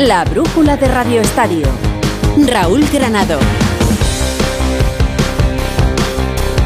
La 0.00 0.24
brújula 0.24 0.78
de 0.78 0.88
Radio 0.88 1.20
Estadio. 1.20 1.66
Raúl 2.46 2.82
Granado. 2.90 3.38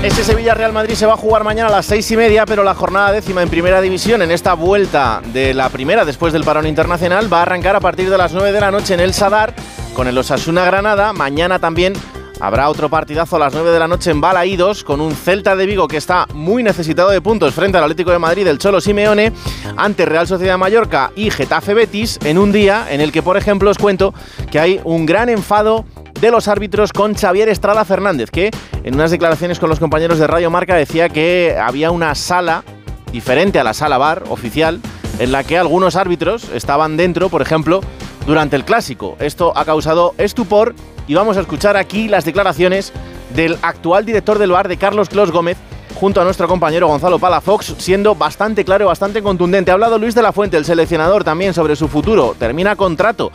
Ese 0.04 0.22
Sevilla-Real 0.22 0.72
Madrid 0.72 0.94
se 0.94 1.04
va 1.04 1.14
a 1.14 1.16
jugar 1.16 1.42
mañana 1.42 1.68
a 1.68 1.72
las 1.72 1.86
seis 1.86 2.08
y 2.12 2.16
media, 2.16 2.46
pero 2.46 2.62
la 2.62 2.76
jornada 2.76 3.10
décima 3.10 3.42
en 3.42 3.48
primera 3.48 3.80
división, 3.80 4.22
en 4.22 4.30
esta 4.30 4.54
vuelta 4.54 5.20
de 5.32 5.52
la 5.52 5.68
primera 5.68 6.04
después 6.04 6.32
del 6.32 6.44
parón 6.44 6.68
internacional, 6.68 7.32
va 7.32 7.38
a 7.38 7.42
arrancar 7.42 7.74
a 7.74 7.80
partir 7.80 8.08
de 8.08 8.16
las 8.16 8.32
9 8.32 8.52
de 8.52 8.60
la 8.60 8.70
noche 8.70 8.94
en 8.94 9.00
el 9.00 9.12
Sadar 9.12 9.52
con 9.94 10.06
el 10.06 10.16
Osasuna 10.16 10.64
Granada. 10.64 11.12
Mañana 11.12 11.58
también 11.58 11.94
habrá 12.40 12.68
otro 12.68 12.88
partidazo 12.88 13.36
a 13.36 13.38
las 13.38 13.54
9 13.54 13.70
de 13.70 13.78
la 13.78 13.88
noche 13.88 14.10
en 14.10 14.20
Balaídos 14.20 14.84
con 14.84 15.00
un 15.00 15.12
Celta 15.14 15.56
de 15.56 15.66
Vigo 15.66 15.88
que 15.88 15.96
está 15.96 16.26
muy 16.34 16.62
necesitado 16.62 17.10
de 17.10 17.20
puntos 17.20 17.54
frente 17.54 17.78
al 17.78 17.84
Atlético 17.84 18.10
de 18.10 18.18
Madrid 18.18 18.44
del 18.44 18.58
Cholo 18.58 18.80
Simeone 18.80 19.32
ante 19.76 20.04
Real 20.04 20.26
Sociedad 20.26 20.58
Mallorca 20.58 21.12
y 21.16 21.30
Getafe 21.30 21.74
Betis 21.74 22.18
en 22.24 22.38
un 22.38 22.52
día 22.52 22.86
en 22.90 23.00
el 23.00 23.12
que, 23.12 23.22
por 23.22 23.36
ejemplo, 23.36 23.70
os 23.70 23.78
cuento 23.78 24.14
que 24.50 24.58
hay 24.58 24.80
un 24.84 25.06
gran 25.06 25.28
enfado 25.28 25.84
de 26.20 26.30
los 26.30 26.48
árbitros 26.48 26.92
con 26.92 27.14
Xavier 27.14 27.48
Estrada 27.48 27.84
Fernández, 27.84 28.30
que 28.30 28.50
en 28.82 28.94
unas 28.94 29.10
declaraciones 29.10 29.58
con 29.58 29.68
los 29.68 29.80
compañeros 29.80 30.18
de 30.18 30.26
Radio 30.26 30.50
Marca 30.50 30.74
decía 30.74 31.08
que 31.08 31.56
había 31.60 31.90
una 31.90 32.14
sala 32.14 32.64
diferente 33.12 33.58
a 33.58 33.64
la 33.64 33.74
sala 33.74 33.98
bar 33.98 34.24
oficial 34.28 34.80
en 35.18 35.32
la 35.32 35.44
que 35.44 35.58
algunos 35.58 35.96
árbitros 35.96 36.48
estaban 36.54 36.96
dentro, 36.96 37.28
por 37.28 37.42
ejemplo, 37.42 37.80
durante 38.26 38.56
el 38.56 38.64
clásico. 38.64 39.16
Esto 39.20 39.52
ha 39.56 39.64
causado 39.64 40.14
estupor 40.18 40.74
y 41.06 41.14
vamos 41.14 41.36
a 41.36 41.40
escuchar 41.40 41.76
aquí 41.76 42.08
las 42.08 42.24
declaraciones 42.24 42.92
del 43.34 43.58
actual 43.62 44.04
director 44.04 44.38
del 44.38 44.50
bar 44.50 44.68
de 44.68 44.76
Carlos 44.76 45.08
Clos 45.08 45.30
Gómez 45.30 45.56
junto 45.94 46.20
a 46.20 46.24
nuestro 46.24 46.48
compañero 46.48 46.88
Gonzalo 46.88 47.18
Palafox, 47.18 47.74
siendo 47.78 48.14
bastante 48.14 48.64
claro 48.64 48.86
bastante 48.86 49.22
contundente. 49.22 49.70
Ha 49.70 49.74
hablado 49.74 49.98
Luis 49.98 50.14
de 50.14 50.22
la 50.22 50.32
Fuente, 50.32 50.56
el 50.56 50.64
seleccionador, 50.64 51.24
también 51.24 51.54
sobre 51.54 51.76
su 51.76 51.88
futuro. 51.88 52.34
Termina 52.38 52.76
contrato 52.76 53.30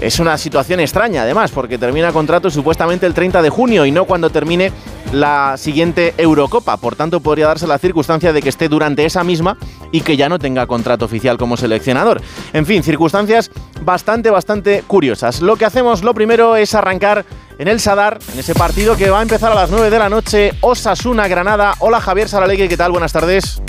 es 0.00 0.20
una 0.20 0.38
situación 0.38 0.80
extraña, 0.80 1.22
además, 1.22 1.50
porque 1.50 1.78
termina 1.78 2.12
contrato 2.12 2.50
supuestamente 2.50 3.06
el 3.06 3.14
30 3.14 3.42
de 3.42 3.50
junio 3.50 3.84
y 3.84 3.90
no 3.90 4.04
cuando 4.04 4.30
termine 4.30 4.72
la 5.12 5.56
siguiente 5.56 6.14
Eurocopa. 6.16 6.76
Por 6.76 6.94
tanto, 6.94 7.20
podría 7.20 7.48
darse 7.48 7.66
la 7.66 7.78
circunstancia 7.78 8.32
de 8.32 8.42
que 8.42 8.48
esté 8.48 8.68
durante 8.68 9.04
esa 9.04 9.24
misma 9.24 9.56
y 9.90 10.02
que 10.02 10.16
ya 10.16 10.28
no 10.28 10.38
tenga 10.38 10.66
contrato 10.66 11.04
oficial 11.04 11.36
como 11.36 11.56
seleccionador. 11.56 12.20
En 12.52 12.66
fin, 12.66 12.82
circunstancias 12.82 13.50
bastante, 13.82 14.30
bastante 14.30 14.84
curiosas. 14.86 15.40
Lo 15.40 15.56
que 15.56 15.64
hacemos, 15.64 16.02
lo 16.02 16.14
primero, 16.14 16.56
es 16.56 16.74
arrancar 16.74 17.24
en 17.58 17.68
el 17.68 17.80
Sadar, 17.80 18.18
en 18.32 18.38
ese 18.38 18.54
partido 18.54 18.96
que 18.96 19.10
va 19.10 19.18
a 19.18 19.22
empezar 19.22 19.50
a 19.50 19.54
las 19.54 19.70
9 19.70 19.90
de 19.90 19.98
la 19.98 20.08
noche. 20.08 20.52
Osasuna, 20.60 21.26
Granada. 21.26 21.74
Hola, 21.80 22.00
Javier 22.00 22.28
Saralegui, 22.28 22.68
¿qué 22.68 22.76
tal? 22.76 22.92
Buenas 22.92 23.12
tardes. 23.12 23.60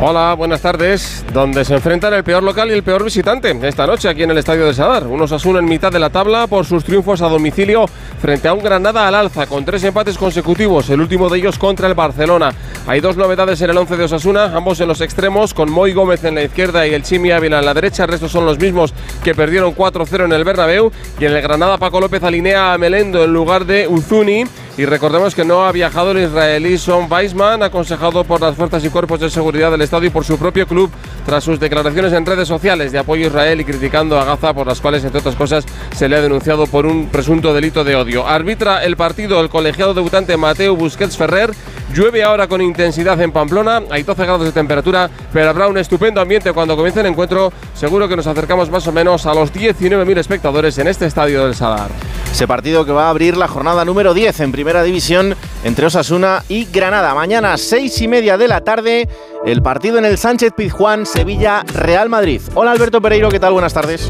Hola, 0.00 0.34
buenas 0.34 0.62
tardes. 0.62 1.24
Donde 1.32 1.64
se 1.64 1.74
enfrentan 1.74 2.14
el 2.14 2.22
peor 2.22 2.44
local 2.44 2.70
y 2.70 2.72
el 2.72 2.84
peor 2.84 3.02
visitante 3.02 3.58
esta 3.66 3.84
noche 3.84 4.08
aquí 4.08 4.22
en 4.22 4.30
el 4.30 4.38
Estadio 4.38 4.64
de 4.64 4.72
Sadar. 4.72 5.08
Unos 5.08 5.32
Osasuna 5.32 5.58
en 5.58 5.64
mitad 5.64 5.90
de 5.90 5.98
la 5.98 6.08
tabla 6.08 6.46
por 6.46 6.64
sus 6.64 6.84
triunfos 6.84 7.20
a 7.20 7.28
domicilio 7.28 7.86
frente 8.22 8.46
a 8.46 8.52
un 8.52 8.62
Granada 8.62 9.08
al 9.08 9.16
alza 9.16 9.48
con 9.48 9.64
tres 9.64 9.82
empates 9.82 10.16
consecutivos, 10.16 10.88
el 10.90 11.00
último 11.00 11.28
de 11.28 11.38
ellos 11.38 11.58
contra 11.58 11.88
el 11.88 11.94
Barcelona. 11.94 12.54
Hay 12.86 13.00
dos 13.00 13.16
novedades 13.16 13.60
en 13.60 13.70
el 13.70 13.76
11 13.76 13.96
de 13.96 14.04
Osasuna, 14.04 14.56
ambos 14.56 14.78
en 14.80 14.86
los 14.86 15.00
extremos, 15.00 15.52
con 15.52 15.68
Moy 15.68 15.92
Gómez 15.92 16.22
en 16.22 16.36
la 16.36 16.44
izquierda 16.44 16.86
y 16.86 16.94
el 16.94 17.02
Chimi 17.02 17.32
Ávila 17.32 17.58
en 17.58 17.66
la 17.66 17.74
derecha. 17.74 18.04
El 18.04 18.10
resto 18.10 18.28
son 18.28 18.46
los 18.46 18.56
mismos 18.56 18.94
que 19.24 19.34
perdieron 19.34 19.74
4-0 19.74 20.26
en 20.26 20.32
el 20.32 20.44
Bernabéu. 20.44 20.92
Y 21.18 21.24
en 21.24 21.32
el 21.32 21.42
Granada 21.42 21.76
Paco 21.76 22.00
López 22.00 22.22
alinea 22.22 22.72
a 22.72 22.78
Melendo 22.78 23.24
en 23.24 23.32
lugar 23.32 23.66
de 23.66 23.88
Uzuni. 23.88 24.44
Y 24.78 24.86
recordemos 24.86 25.34
que 25.34 25.44
no 25.44 25.66
ha 25.66 25.72
viajado 25.72 26.12
el 26.12 26.18
israelí 26.20 26.78
Son 26.78 27.10
Weisman, 27.10 27.64
aconsejado 27.64 28.22
por 28.22 28.40
las 28.40 28.54
fuerzas 28.54 28.84
y 28.84 28.88
cuerpos 28.90 29.18
de 29.18 29.28
seguridad 29.28 29.72
del 29.72 29.82
Estado 29.82 30.04
y 30.04 30.10
por 30.10 30.24
su 30.24 30.38
propio 30.38 30.68
club, 30.68 30.88
tras 31.26 31.42
sus 31.42 31.58
declaraciones 31.58 32.12
en 32.12 32.24
redes 32.24 32.46
sociales 32.46 32.92
de 32.92 33.00
apoyo 33.00 33.24
a 33.24 33.26
Israel 33.26 33.60
y 33.60 33.64
criticando 33.64 34.20
a 34.20 34.24
Gaza, 34.24 34.54
por 34.54 34.68
las 34.68 34.80
cuales, 34.80 35.02
entre 35.02 35.18
otras 35.18 35.34
cosas, 35.34 35.64
se 35.96 36.08
le 36.08 36.14
ha 36.14 36.20
denunciado 36.20 36.68
por 36.68 36.86
un 36.86 37.08
presunto 37.08 37.52
delito 37.52 37.82
de 37.82 37.96
odio. 37.96 38.24
Arbitra 38.24 38.84
el 38.84 38.96
partido 38.96 39.40
el 39.40 39.48
colegiado 39.48 39.94
debutante 39.94 40.36
Mateo 40.36 40.76
Busquets 40.76 41.16
Ferrer. 41.16 41.50
Llueve 41.94 42.22
ahora 42.22 42.46
con 42.46 42.60
intensidad 42.60 43.20
en 43.20 43.32
Pamplona, 43.32 43.82
hay 43.90 44.02
12 44.02 44.22
grados 44.22 44.44
de 44.44 44.52
temperatura, 44.52 45.08
pero 45.32 45.48
habrá 45.48 45.68
un 45.68 45.78
estupendo 45.78 46.20
ambiente 46.20 46.52
cuando 46.52 46.76
comience 46.76 47.00
el 47.00 47.06
encuentro. 47.06 47.50
Seguro 47.74 48.06
que 48.08 48.16
nos 48.16 48.26
acercamos 48.26 48.70
más 48.70 48.86
o 48.86 48.92
menos 48.92 49.24
a 49.26 49.34
los 49.34 49.52
19.000 49.52 50.18
espectadores 50.18 50.76
en 50.78 50.86
este 50.86 51.06
estadio 51.06 51.44
del 51.44 51.54
Sadar. 51.54 51.88
Ese 52.30 52.46
partido 52.46 52.84
que 52.84 52.92
va 52.92 53.06
a 53.06 53.10
abrir 53.10 53.36
la 53.36 53.48
jornada 53.48 53.84
número 53.86 54.12
10 54.12 54.40
en 54.40 54.52
Primera 54.52 54.82
División 54.82 55.34
entre 55.64 55.86
Osasuna 55.86 56.44
y 56.48 56.66
Granada. 56.66 57.14
Mañana, 57.14 57.56
seis 57.56 58.00
y 58.02 58.06
media 58.06 58.36
de 58.36 58.48
la 58.48 58.60
tarde, 58.60 59.08
el 59.46 59.62
partido 59.62 59.98
en 59.98 60.04
el 60.04 60.18
Sánchez 60.18 60.52
Pizjuán, 60.54 61.06
Sevilla, 61.06 61.64
Real 61.72 62.10
Madrid. 62.10 62.42
Hola 62.54 62.72
Alberto 62.72 63.00
Pereiro, 63.00 63.30
¿qué 63.30 63.40
tal? 63.40 63.54
Buenas 63.54 63.72
tardes. 63.72 64.08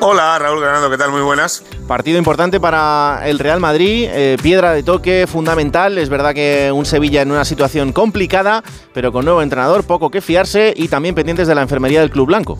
Hola 0.00 0.38
Raúl 0.38 0.60
Granado, 0.60 0.88
¿qué 0.90 0.96
tal? 0.96 1.10
Muy 1.10 1.22
buenas. 1.22 1.64
Partido 1.88 2.18
importante 2.18 2.60
para 2.60 3.22
el 3.24 3.40
Real 3.40 3.58
Madrid, 3.58 4.08
eh, 4.08 4.36
piedra 4.40 4.72
de 4.72 4.84
toque 4.84 5.26
fundamental. 5.26 5.98
Es 5.98 6.08
verdad 6.08 6.34
que 6.34 6.70
un 6.72 6.86
Sevilla 6.86 7.20
en 7.22 7.32
una 7.32 7.44
situación 7.44 7.92
complicada, 7.92 8.62
pero 8.94 9.10
con 9.10 9.24
nuevo 9.24 9.42
entrenador, 9.42 9.84
poco 9.84 10.10
que 10.10 10.20
fiarse 10.20 10.72
y 10.76 10.86
también 10.86 11.16
pendientes 11.16 11.48
de 11.48 11.54
la 11.56 11.62
enfermería 11.62 12.00
del 12.00 12.10
Club 12.10 12.28
Blanco. 12.28 12.58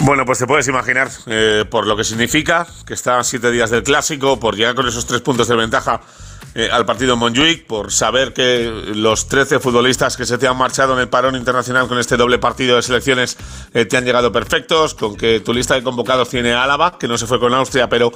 Bueno, 0.00 0.26
pues 0.26 0.40
te 0.40 0.46
puedes 0.48 0.66
imaginar 0.66 1.08
eh, 1.26 1.64
por 1.70 1.86
lo 1.86 1.96
que 1.96 2.02
significa 2.02 2.66
que 2.84 2.94
está 2.94 3.20
a 3.20 3.24
siete 3.24 3.52
días 3.52 3.70
del 3.70 3.84
clásico, 3.84 4.40
por 4.40 4.56
llegar 4.56 4.74
con 4.74 4.88
esos 4.88 5.06
tres 5.06 5.20
puntos 5.20 5.46
de 5.46 5.54
ventaja 5.54 6.00
eh, 6.54 6.68
al 6.70 6.86
partido 6.86 7.14
en 7.14 7.18
Montjuic, 7.18 7.66
por 7.66 7.92
saber 7.92 8.32
que 8.32 8.92
los 8.94 9.28
13 9.28 9.60
futbolistas 9.60 10.16
que 10.16 10.24
se 10.24 10.38
te 10.38 10.46
han 10.46 10.56
marchado 10.56 10.94
en 10.94 11.00
el 11.00 11.08
parón 11.08 11.36
internacional 11.36 11.88
con 11.88 11.98
este 11.98 12.16
doble 12.16 12.38
partido 12.38 12.76
de 12.76 12.82
selecciones 12.82 13.36
eh, 13.72 13.84
te 13.84 13.96
han 13.96 14.04
llegado 14.04 14.30
perfectos, 14.30 14.94
con 14.94 15.16
que 15.16 15.40
tu 15.40 15.52
lista 15.52 15.74
de 15.74 15.82
convocados 15.82 16.28
tiene 16.28 16.52
Álava, 16.52 16.98
que 16.98 17.08
no 17.08 17.18
se 17.18 17.26
fue 17.26 17.40
con 17.40 17.52
Austria, 17.54 17.88
pero 17.88 18.12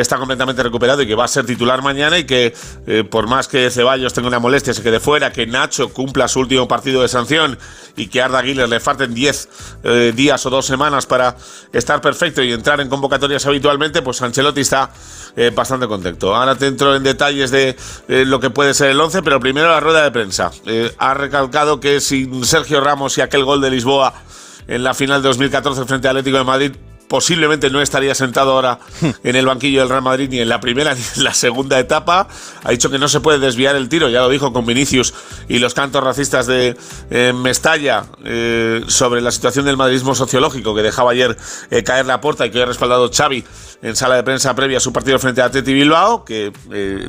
está 0.00 0.18
completamente 0.18 0.62
recuperado 0.62 1.02
y 1.02 1.06
que 1.06 1.14
va 1.14 1.24
a 1.24 1.28
ser 1.28 1.46
titular 1.46 1.82
mañana 1.82 2.18
y 2.18 2.24
que 2.24 2.54
eh, 2.86 3.04
por 3.04 3.28
más 3.28 3.48
que 3.48 3.70
Ceballos 3.70 4.12
tenga 4.12 4.28
una 4.28 4.38
molestia, 4.38 4.74
se 4.74 4.82
quede 4.82 5.00
fuera, 5.00 5.32
que 5.32 5.46
Nacho 5.46 5.92
cumpla 5.92 6.28
su 6.28 6.40
último 6.40 6.66
partido 6.66 7.02
de 7.02 7.08
sanción 7.08 7.58
y 7.96 8.08
que 8.08 8.20
Arda 8.20 8.40
Aguilar 8.40 8.68
le 8.68 8.80
falten 8.80 9.14
10 9.14 9.48
eh, 9.84 10.12
días 10.14 10.44
o 10.46 10.50
dos 10.50 10.66
semanas 10.66 11.06
para 11.06 11.36
estar 11.72 12.00
perfecto 12.00 12.42
y 12.42 12.52
entrar 12.52 12.80
en 12.80 12.88
convocatorias 12.88 13.46
habitualmente, 13.46 14.02
pues 14.02 14.20
Ancelotti 14.22 14.62
está 14.62 14.90
eh, 15.36 15.50
bastante 15.54 15.86
contento. 15.86 16.34
Ahora 16.34 16.56
te 16.56 16.66
entro 16.66 16.94
en 16.96 17.02
detalles 17.02 17.50
de 17.50 17.63
lo 18.08 18.40
que 18.40 18.50
puede 18.50 18.74
ser 18.74 18.90
el 18.90 19.00
11, 19.00 19.22
pero 19.22 19.40
primero 19.40 19.68
la 19.68 19.80
rueda 19.80 20.02
de 20.02 20.10
prensa. 20.10 20.50
ha 20.98 21.14
recalcado 21.14 21.80
que 21.80 22.00
sin 22.00 22.44
Sergio 22.44 22.80
Ramos 22.80 23.16
y 23.18 23.20
aquel 23.20 23.44
gol 23.44 23.60
de 23.60 23.70
Lisboa 23.70 24.14
en 24.66 24.82
la 24.82 24.94
final 24.94 25.22
de 25.22 25.28
2014 25.28 25.84
frente 25.84 26.08
al 26.08 26.16
Atlético 26.16 26.38
de 26.38 26.44
Madrid 26.44 26.72
posiblemente 27.14 27.70
no 27.70 27.80
estaría 27.80 28.12
sentado 28.12 28.50
ahora 28.50 28.80
en 29.22 29.36
el 29.36 29.46
banquillo 29.46 29.78
del 29.78 29.88
Real 29.88 30.02
Madrid 30.02 30.28
ni 30.32 30.40
en 30.40 30.48
la 30.48 30.58
primera 30.58 30.96
ni 30.96 31.00
en 31.14 31.22
la 31.22 31.32
segunda 31.32 31.78
etapa. 31.78 32.26
Ha 32.64 32.70
dicho 32.72 32.90
que 32.90 32.98
no 32.98 33.06
se 33.06 33.20
puede 33.20 33.38
desviar 33.38 33.76
el 33.76 33.88
tiro, 33.88 34.08
ya 34.08 34.18
lo 34.18 34.28
dijo 34.28 34.52
con 34.52 34.66
Vinicius 34.66 35.14
y 35.48 35.60
los 35.60 35.74
cantos 35.74 36.02
racistas 36.02 36.48
de 36.48 36.76
eh, 37.10 37.32
Mestalla 37.32 38.06
eh, 38.24 38.82
sobre 38.88 39.20
la 39.20 39.30
situación 39.30 39.64
del 39.64 39.76
madridismo 39.76 40.16
sociológico 40.16 40.74
que 40.74 40.82
dejaba 40.82 41.12
ayer 41.12 41.36
eh, 41.70 41.84
caer 41.84 42.06
la 42.06 42.20
puerta 42.20 42.46
y 42.46 42.50
que 42.50 42.60
ha 42.60 42.66
respaldado 42.66 43.08
Xavi 43.08 43.44
en 43.82 43.94
sala 43.94 44.16
de 44.16 44.24
prensa 44.24 44.52
previa 44.56 44.78
a 44.78 44.80
su 44.80 44.92
partido 44.92 45.20
frente 45.20 45.40
a 45.40 45.52
Teti 45.52 45.72
Bilbao, 45.72 46.24
que 46.24 46.52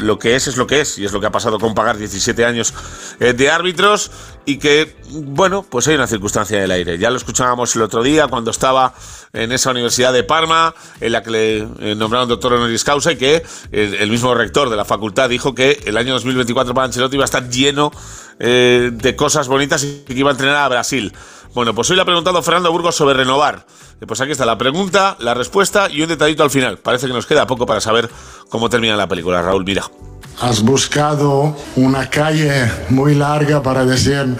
lo 0.02 0.20
que 0.20 0.36
es 0.36 0.48
es 0.48 0.58
lo 0.58 0.68
que 0.68 0.82
es 0.82 1.00
y 1.00 1.06
es 1.06 1.14
lo 1.14 1.20
que 1.22 1.26
ha 1.26 1.32
pasado 1.32 1.58
con 1.58 1.74
pagar 1.74 1.98
17 1.98 2.46
años 2.46 2.74
de 3.18 3.50
árbitros 3.50 4.12
y 4.46 4.58
que, 4.58 4.96
bueno, 5.12 5.66
pues 5.68 5.88
hay 5.88 5.96
una 5.96 6.06
circunstancia 6.06 6.60
del 6.60 6.70
aire. 6.72 6.98
Ya 6.98 7.10
lo 7.10 7.18
escuchábamos 7.18 7.76
el 7.76 7.82
otro 7.82 8.04
día 8.04 8.28
cuando 8.28 8.52
estaba 8.52 8.94
en 9.34 9.52
esa 9.52 9.72
Universidad 9.72 9.95
de 9.98 10.24
Parma, 10.24 10.74
en 11.00 11.12
la 11.12 11.24
que 11.24 11.32
le 11.32 11.58
eh, 11.58 11.96
nombraron 11.96 12.28
doctor 12.28 12.54
honoris 12.54 12.84
causa 12.84 13.14
y 13.14 13.18
que 13.18 13.44
el, 13.72 14.10
mismo 14.10 14.34
rector 14.36 14.70
de 14.70 14.76
la 14.76 14.86
facultad 14.86 15.30
dijo 15.30 15.56
que 15.56 15.82
el 15.86 15.98
año 15.98 16.14
2024 16.14 16.74
para 16.74 16.86
Ancelotti 16.86 17.16
iba 17.16 17.24
a 17.24 17.26
estar 17.26 17.50
lleno 17.50 17.92
eh, 18.40 18.92
de 18.94 19.16
cosas 19.16 19.48
bonitas 19.48 19.84
y 19.84 20.04
que 20.06 20.14
iba 20.14 20.30
a 20.30 20.34
entrenar 20.34 20.58
a 20.58 20.68
Brasil. 20.68 21.14
Bueno, 21.54 21.74
pues 21.74 21.90
hoy 21.90 21.96
le 21.96 22.02
ha 22.02 22.06
preguntado 22.06 22.42
Fernando 22.44 22.72
Burgos 22.72 22.96
sobre 22.96 23.16
renovar. 23.16 23.66
Eh, 24.02 24.06
pues 24.06 24.20
aquí 24.20 24.32
está 24.32 24.46
la 24.46 24.58
pregunta, 24.58 25.16
la 25.20 25.34
respuesta 25.34 25.90
y 25.90 26.02
un 26.02 26.10
detallito 26.10 26.44
al 26.44 26.50
final. 26.50 26.78
Parece 26.78 27.08
que 27.08 27.14
nos 27.14 27.26
queda 27.26 27.48
poco 27.48 27.66
para 27.66 27.80
saber 27.80 28.10
cómo 28.50 28.70
termina 28.70 28.98
la 28.98 29.08
película. 29.08 29.42
Raúl, 29.42 29.64
mira. 29.64 29.90
Has 30.42 30.62
buscado 30.62 31.56
una 31.78 32.10
calle 32.10 32.70
muy 32.90 33.16
larga 33.16 33.64
para 33.64 33.86
decir 33.86 34.36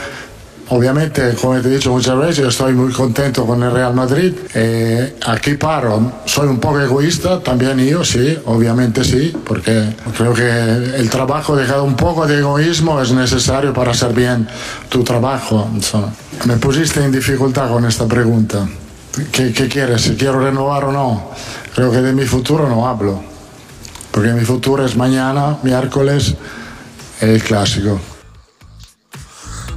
Obviamente, 0.70 1.36
como 1.40 1.62
te 1.62 1.68
he 1.68 1.76
dicho 1.76 1.92
muchas 1.92 2.18
veces, 2.18 2.48
estoy 2.48 2.74
muy 2.74 2.92
contento 2.92 3.46
con 3.46 3.62
el 3.62 3.72
Real 3.72 3.94
Madrid. 3.94 4.34
Eh, 4.56 5.16
aquí 5.28 5.56
paro. 5.56 6.12
Soy 6.26 6.48
un 6.48 6.60
poco 6.60 6.80
egoísta, 6.80 7.40
también 7.40 7.78
yo, 7.80 8.04
sí, 8.04 8.36
obviamente 8.46 9.04
sí, 9.04 9.32
porque 9.46 9.96
creo 10.18 10.34
que 10.34 10.50
el 10.98 11.08
trabajo, 11.10 11.56
dejado 11.56 11.84
un 11.84 11.96
poco 11.96 12.26
de 12.26 12.40
egoísmo, 12.40 13.00
es 13.00 13.12
necesario 13.12 13.74
para 13.74 13.92
hacer 13.92 14.12
bien 14.14 14.48
tu 14.90 15.04
trabajo. 15.04 15.70
me 16.46 16.58
pusiste 16.58 17.04
en 17.04 17.12
dificultad 17.12 17.70
con 17.70 17.86
esta 17.86 18.08
pregunta. 18.08 18.68
¿Qué, 19.32 19.54
¿Qué 19.54 19.68
quieres? 19.68 20.02
¿Si 20.02 20.16
quiero 20.16 20.40
renovar 20.40 20.86
o 20.86 20.92
no? 20.92 21.30
Creo 21.76 21.92
que 21.92 22.02
de 22.02 22.12
mi 22.12 22.26
futuro 22.26 22.68
no 22.68 22.88
hablo, 22.88 23.22
porque 24.10 24.34
mi 24.34 24.44
futuro 24.44 24.84
es 24.84 24.96
mañana, 24.96 25.58
miércoles, 25.62 26.34
el 27.22 27.42
clásico. 27.44 28.00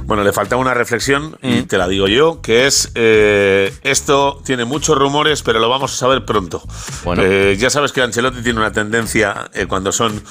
Bueno, 0.09 0.23
le 0.23 0.33
falta 0.33 0.55
una 0.55 0.73
reflexión, 0.73 1.37
y 1.43 1.61
te 1.61 1.77
la 1.77 1.87
digo 1.87 2.07
yo, 2.07 2.41
que 2.41 2.65
es, 2.65 2.91
eh, 2.95 3.71
esto 3.83 4.41
tiene 4.43 4.65
muchos 4.65 4.97
rumores, 4.97 5.43
pero 5.43 5.59
lo 5.59 5.69
vamos 5.69 5.93
a 5.93 5.95
saber 5.95 6.25
pronto. 6.25 6.63
Bueno. 7.03 7.21
Eh, 7.23 7.57
ya 7.59 7.69
sabes 7.69 7.91
que 7.91 8.01
Ancelotti 8.01 8.41
tiene 8.41 8.57
una 8.57 8.71
tendencia 8.71 9.51
eh, 9.53 9.67
cuando 9.67 9.91
son 9.91 10.23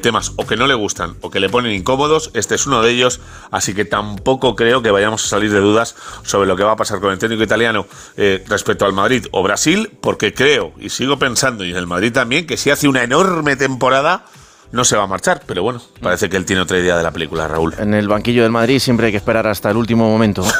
temas 0.00 0.34
o 0.36 0.46
que 0.46 0.56
no 0.56 0.68
le 0.68 0.74
gustan 0.74 1.16
o 1.20 1.30
que 1.30 1.40
le 1.40 1.48
ponen 1.48 1.72
incómodos, 1.72 2.30
este 2.34 2.54
es 2.54 2.68
uno 2.68 2.80
de 2.80 2.92
ellos, 2.92 3.20
así 3.50 3.74
que 3.74 3.84
tampoco 3.84 4.54
creo 4.54 4.82
que 4.82 4.92
vayamos 4.92 5.24
a 5.24 5.28
salir 5.28 5.50
de 5.50 5.58
dudas 5.58 5.96
sobre 6.22 6.46
lo 6.46 6.54
que 6.54 6.62
va 6.62 6.70
a 6.70 6.76
pasar 6.76 7.00
con 7.00 7.10
el 7.10 7.18
técnico 7.18 7.42
italiano 7.42 7.88
respecto 8.46 8.86
al 8.86 8.92
Madrid 8.92 9.26
o 9.32 9.42
Brasil, 9.42 9.90
porque 10.00 10.32
creo 10.32 10.74
y 10.78 10.90
sigo 10.90 11.18
pensando, 11.18 11.64
y 11.64 11.72
en 11.72 11.76
el 11.76 11.88
Madrid 11.88 12.12
también, 12.12 12.46
que 12.46 12.56
si 12.56 12.70
hace 12.70 12.86
una 12.86 13.02
enorme 13.02 13.56
temporada 13.56 14.26
no 14.74 14.84
se 14.84 14.96
va 14.96 15.04
a 15.04 15.06
marchar, 15.06 15.40
pero 15.46 15.62
bueno, 15.62 15.80
parece 16.00 16.28
que 16.28 16.36
él 16.36 16.44
tiene 16.44 16.60
otra 16.60 16.78
idea 16.78 16.96
de 16.96 17.02
la 17.04 17.12
película, 17.12 17.46
Raúl. 17.46 17.74
En 17.78 17.94
el 17.94 18.08
banquillo 18.08 18.42
del 18.42 18.50
Madrid 18.50 18.80
siempre 18.80 19.06
hay 19.06 19.12
que 19.12 19.18
esperar 19.18 19.46
hasta 19.46 19.70
el 19.70 19.76
último 19.76 20.08
momento. 20.10 20.44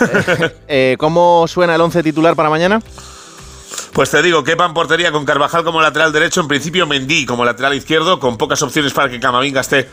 Eh, 0.69 0.97
¿Cómo 0.99 1.47
suena 1.49 1.75
el 1.75 1.81
once 1.81 2.03
titular 2.03 2.35
para 2.37 2.49
mañana? 2.49 2.81
Pues 3.93 4.11
te 4.11 4.23
digo, 4.23 4.45
Kepa 4.45 4.67
en 4.67 4.75
portería 4.75 5.13
con 5.13 5.25
Carvajal 5.25 5.65
como 5.65 5.81
lateral 5.81 6.13
derecho, 6.13 6.41
en 6.41 6.49
principio 6.49 6.87
Mendy 6.87 7.27
como 7.27 7.45
lateral 7.45 7.75
izquierdo, 7.75 8.21
con 8.21 8.37
pocas 8.39 8.63
opciones 8.63 8.93
para 8.93 9.09
que 9.09 9.21
Camavinga 9.21 9.61
esté 9.61 9.89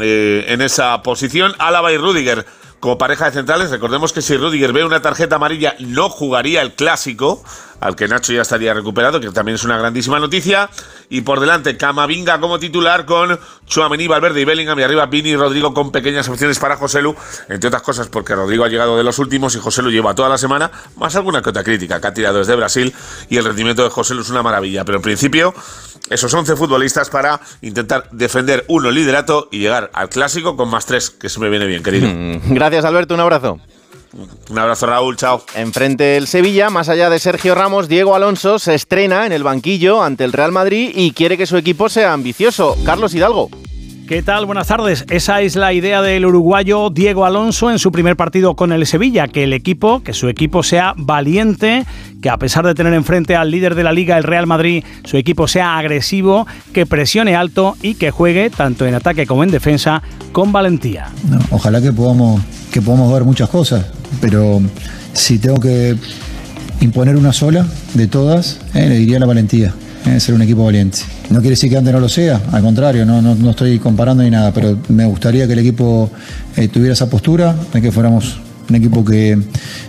eh, 0.00 0.44
en 0.48 0.60
esa 0.60 1.02
posición. 1.02 1.54
Álava 1.58 1.92
y 1.92 1.98
Rudiger 1.98 2.46
como 2.80 2.98
pareja 2.98 3.26
de 3.26 3.32
centrales. 3.32 3.70
Recordemos 3.70 4.12
que 4.12 4.22
si 4.22 4.36
Rudiger 4.36 4.72
ve 4.72 4.84
una 4.84 5.02
tarjeta 5.02 5.36
amarilla, 5.36 5.74
no 5.78 6.08
jugaría 6.08 6.62
el 6.62 6.74
clásico, 6.74 7.42
al 7.84 7.96
que 7.96 8.08
Nacho 8.08 8.32
ya 8.32 8.40
estaría 8.40 8.72
recuperado, 8.72 9.20
que 9.20 9.28
también 9.28 9.56
es 9.56 9.64
una 9.64 9.76
grandísima 9.76 10.18
noticia. 10.18 10.70
Y 11.10 11.20
por 11.20 11.38
delante, 11.38 11.76
Camavinga 11.76 12.40
como 12.40 12.58
titular 12.58 13.04
con 13.04 13.38
Chuamení, 13.66 14.08
Valverde 14.08 14.40
y 14.40 14.46
Bellingham. 14.46 14.78
Y 14.78 14.82
arriba, 14.84 15.04
Vini 15.04 15.28
y 15.30 15.36
Rodrigo 15.36 15.74
con 15.74 15.92
pequeñas 15.92 16.26
opciones 16.30 16.58
para 16.58 16.76
Joselu, 16.78 17.14
entre 17.50 17.68
otras 17.68 17.82
cosas 17.82 18.08
porque 18.08 18.34
Rodrigo 18.34 18.64
ha 18.64 18.68
llegado 18.68 18.96
de 18.96 19.04
los 19.04 19.18
últimos 19.18 19.54
y 19.54 19.58
Joselu 19.58 19.90
lleva 19.90 20.14
toda 20.14 20.30
la 20.30 20.38
semana, 20.38 20.70
más 20.96 21.14
alguna 21.14 21.42
que 21.42 21.50
otra 21.50 21.62
crítica 21.62 22.00
que 22.00 22.06
ha 22.06 22.14
tirado 22.14 22.38
desde 22.38 22.56
Brasil. 22.56 22.94
Y 23.28 23.36
el 23.36 23.44
rendimiento 23.44 23.84
de 23.84 23.90
Joselu 23.90 24.22
es 24.22 24.30
una 24.30 24.42
maravilla. 24.42 24.86
Pero 24.86 24.96
en 24.96 25.02
principio, 25.02 25.52
esos 26.08 26.32
11 26.32 26.56
futbolistas 26.56 27.10
para 27.10 27.38
intentar 27.60 28.08
defender 28.12 28.64
uno 28.68 28.88
el 28.88 28.94
liderato 28.94 29.50
y 29.52 29.58
llegar 29.58 29.90
al 29.92 30.08
clásico 30.08 30.56
con 30.56 30.70
más 30.70 30.86
tres, 30.86 31.10
que 31.10 31.28
se 31.28 31.38
me 31.38 31.50
viene 31.50 31.66
bien, 31.66 31.82
querido. 31.82 32.08
Gracias, 32.48 32.82
Alberto. 32.86 33.12
Un 33.12 33.20
abrazo. 33.20 33.60
Un 34.50 34.58
abrazo, 34.58 34.86
Raúl. 34.86 35.16
Chao. 35.16 35.42
Enfrente 35.54 36.16
el 36.16 36.26
Sevilla, 36.26 36.70
más 36.70 36.88
allá 36.88 37.10
de 37.10 37.18
Sergio 37.18 37.54
Ramos, 37.54 37.88
Diego 37.88 38.14
Alonso 38.14 38.58
se 38.58 38.74
estrena 38.74 39.26
en 39.26 39.32
el 39.32 39.42
banquillo 39.42 40.02
ante 40.02 40.24
el 40.24 40.32
Real 40.32 40.52
Madrid 40.52 40.92
y 40.94 41.12
quiere 41.12 41.36
que 41.36 41.46
su 41.46 41.56
equipo 41.56 41.88
sea 41.88 42.12
ambicioso. 42.12 42.76
Carlos 42.84 43.14
Hidalgo. 43.14 43.50
¿Qué 44.06 44.22
tal? 44.22 44.44
Buenas 44.44 44.66
tardes. 44.66 45.06
Esa 45.08 45.40
es 45.40 45.56
la 45.56 45.72
idea 45.72 46.02
del 46.02 46.26
uruguayo 46.26 46.90
Diego 46.90 47.24
Alonso 47.24 47.70
en 47.70 47.78
su 47.78 47.90
primer 47.90 48.16
partido 48.16 48.54
con 48.54 48.70
el 48.70 48.84
Sevilla, 48.84 49.28
que 49.28 49.44
el 49.44 49.54
equipo, 49.54 50.02
que 50.02 50.12
su 50.12 50.28
equipo 50.28 50.62
sea 50.62 50.92
valiente, 50.94 51.86
que 52.20 52.28
a 52.28 52.36
pesar 52.36 52.66
de 52.66 52.74
tener 52.74 52.92
enfrente 52.92 53.34
al 53.34 53.50
líder 53.50 53.74
de 53.74 53.82
la 53.82 53.94
liga, 53.94 54.18
el 54.18 54.24
Real 54.24 54.46
Madrid, 54.46 54.84
su 55.04 55.16
equipo 55.16 55.48
sea 55.48 55.78
agresivo, 55.78 56.46
que 56.74 56.84
presione 56.84 57.34
alto 57.34 57.78
y 57.80 57.94
que 57.94 58.10
juegue 58.10 58.50
tanto 58.50 58.84
en 58.84 58.94
ataque 58.94 59.26
como 59.26 59.42
en 59.42 59.50
defensa 59.50 60.02
con 60.32 60.52
valentía. 60.52 61.08
No, 61.30 61.38
ojalá 61.50 61.80
que 61.80 61.90
podamos, 61.90 62.42
que 62.70 62.82
podamos 62.82 63.10
ver 63.10 63.24
muchas 63.24 63.48
cosas, 63.48 63.86
pero 64.20 64.60
si 65.14 65.38
tengo 65.38 65.58
que 65.60 65.96
imponer 66.82 67.16
una 67.16 67.32
sola 67.32 67.66
de 67.94 68.06
todas, 68.06 68.60
eh, 68.74 68.86
le 68.86 68.98
diría 68.98 69.18
la 69.18 69.24
valentía, 69.24 69.72
eh, 70.06 70.20
ser 70.20 70.34
un 70.34 70.42
equipo 70.42 70.64
valiente. 70.64 70.98
No 71.30 71.40
quiere 71.40 71.50
decir 71.50 71.70
que 71.70 71.78
antes 71.78 71.92
no 71.92 71.98
lo 71.98 72.08
sea, 72.08 72.40
al 72.52 72.62
contrario, 72.62 73.06
no, 73.06 73.22
no, 73.22 73.34
no 73.34 73.50
estoy 73.50 73.78
comparando 73.78 74.22
ni 74.22 74.30
nada, 74.30 74.52
pero 74.52 74.78
me 74.88 75.06
gustaría 75.06 75.46
que 75.46 75.54
el 75.54 75.60
equipo 75.60 76.10
eh, 76.56 76.68
tuviera 76.68 76.92
esa 76.92 77.08
postura, 77.08 77.56
de 77.72 77.80
que 77.80 77.90
fuéramos 77.90 78.38
un 78.68 78.76
equipo 78.76 79.02
que, 79.02 79.38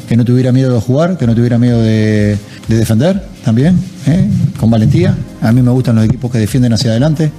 que, 0.08 0.16
no 0.16 0.24
tuviera 0.24 0.54
miedo 0.54 0.74
de 0.74 0.80
jugar, 0.80 1.18
que 1.18 1.28
no 1.28 1.36
tuviera 1.36 1.58
miedo 1.58 1.82
de, 1.82 2.38
de 2.68 2.78
defender 2.78 3.22
también, 3.44 3.78
eh, 4.08 4.30
con 4.58 4.70
valentía. 4.70 5.18
A 5.42 5.52
mí 5.52 5.62
me 5.62 5.72
gustan 5.72 5.96
los 5.96 6.06
equipos 6.06 6.32
que 6.32 6.40
defienden 6.40 6.72
hacia 6.72 6.92
adelante, 6.92 7.32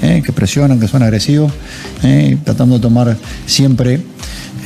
que 0.00 0.32
presionan, 0.32 0.78
que 0.78 0.86
son 0.86 1.02
agresivos, 1.02 1.52
tratando 2.44 2.76
de 2.76 2.80
tomar 2.80 3.16
siempre 3.46 4.00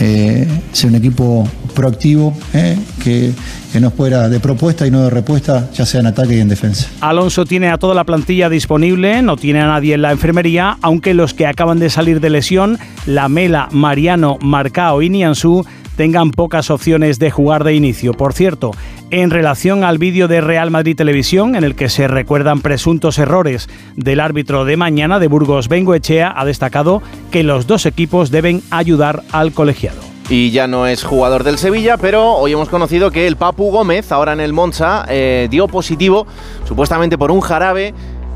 eh, 0.01 0.47
ser 0.73 0.91
un 0.91 0.97
equipo 0.97 1.49
proactivo, 1.75 2.37
eh, 2.55 2.77
que, 3.03 3.33
que 3.73 3.81
nos 3.81 3.95
fuera 3.95 4.29
de 4.29 4.41
propuesta 4.41 4.87
y 4.87 4.91
no 4.91 5.03
de 5.03 5.11
respuesta, 5.11 5.71
ya 5.73 5.87
sea 5.87 6.01
en 6.01 6.07
ataque 6.07 6.37
y 6.37 6.41
en 6.41 6.49
defensa. 6.49 6.89
Alonso 7.01 7.45
tiene 7.45 7.71
a 7.71 7.79
toda 7.79 7.95
la 7.95 8.05
plantilla 8.05 8.49
disponible, 8.49 9.23
no 9.23 9.37
tiene 9.37 9.61
a 9.61 9.67
nadie 9.67 9.95
en 9.95 10.03
la 10.03 10.13
enfermería, 10.13 10.77
aunque 10.83 11.15
los 11.15 11.35
que 11.35 11.47
acaban 11.47 11.79
de 11.79 11.91
salir 11.91 12.21
de 12.21 12.31
lesión, 12.31 12.79
Lamela, 13.07 13.69
Mariano, 13.71 14.39
Marcao 14.41 15.03
y 15.03 15.11
Nianzú, 15.11 15.65
tengan 15.97 16.31
pocas 16.31 16.71
opciones 16.71 17.19
de 17.19 17.31
jugar 17.31 17.65
de 17.65 17.75
inicio. 17.75 18.15
Por 18.15 18.33
cierto, 18.33 18.73
en 19.11 19.31
relación 19.31 19.85
al 19.85 19.99
vídeo 19.99 20.29
de 20.29 20.41
Real 20.41 20.71
Madrid 20.71 20.97
Televisión, 20.97 21.55
en 21.55 21.65
el 21.65 21.75
que 21.75 21.89
se 21.89 22.09
recuerdan 22.09 22.61
presuntos 22.61 23.19
errores 23.19 23.69
del 23.97 24.21
árbitro 24.21 24.65
de 24.65 24.77
mañana 24.77 25.19
de 25.19 25.29
Burgos 25.29 25.69
Bengoechea, 25.69 26.33
ha 26.35 26.45
destacado 26.45 27.03
que 27.31 27.43
los 27.43 27.67
dos 27.67 27.87
equipos 27.87 28.31
deben 28.31 28.63
ayudar 28.71 29.23
al 29.33 29.53
colegiado. 29.53 30.01
Y 30.29 30.51
ya 30.51 30.67
no 30.67 30.87
es 30.87 31.05
jugador 31.05 31.45
del 31.45 31.59
Sevilla, 31.59 31.97
pero 31.99 32.35
hoy 32.35 32.53
hemos 32.53 32.69
conocido 32.69 33.11
que 33.11 33.27
el 33.27 33.37
Papu 33.37 33.71
Gómez, 33.71 34.13
ahora 34.13 34.33
en 34.33 34.41
el 34.41 34.53
Monza, 34.53 35.05
eh, 35.09 35.49
dio 35.51 35.69
positivo, 35.69 36.27
supuestamente 36.67 37.19
por 37.19 37.31
un 37.31 37.41
jarabe 37.41 37.93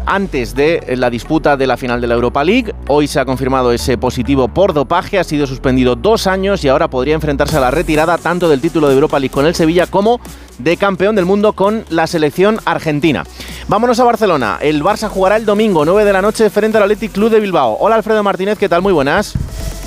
antes 0.07 0.55
de 0.55 0.95
la 0.97 1.11
disputa 1.11 1.57
de 1.57 1.67
la 1.67 1.77
final 1.77 2.01
de 2.01 2.07
la 2.07 2.15
Europa 2.15 2.43
League. 2.45 2.73
Hoy 2.89 3.09
se 3.09 3.21
ha 3.21 3.25
confirmado 3.25 3.73
ese 3.73 3.99
positivo 3.99 4.49
por 4.49 4.73
dopaje, 4.73 5.19
ha 5.19 5.25
sido 5.25 5.47
suspendido 5.47 5.97
dos 5.97 6.27
años 6.27 6.65
y 6.65 6.69
ahora 6.69 6.89
podría 6.89 7.15
enfrentarse 7.15 7.57
a 7.57 7.61
la 7.61 7.71
retirada 7.71 8.17
tanto 8.17 8.49
del 8.49 8.61
título 8.61 8.89
de 8.89 8.95
Europa 8.95 9.19
League 9.19 9.35
con 9.35 9.47
el 9.47 9.55
Sevilla 9.55 9.87
como 9.87 10.21
de 10.59 10.77
campeón 10.77 11.17
del 11.17 11.27
mundo 11.27 11.53
con 11.53 11.85
la 11.91 12.07
selección 12.07 12.59
argentina. 12.65 13.25
Vámonos 13.69 14.01
a 14.01 14.05
Barcelona. 14.05 14.59
El 14.61 14.83
Barça 14.83 15.09
jugará 15.09 15.37
el 15.37 15.45
domingo 15.45 15.85
9 15.85 16.05
de 16.05 16.13
la 16.13 16.23
noche 16.23 16.49
frente 16.51 16.79
al 16.79 16.85
Athletic 16.85 17.13
Club 17.13 17.31
de 17.31 17.41
Bilbao. 17.41 17.77
Hola 17.81 17.97
Alfredo 17.97 18.23
Martínez, 18.23 18.59
¿qué 18.59 18.69
tal? 18.69 18.83
Muy 18.83 18.93
buenas. 18.93 19.35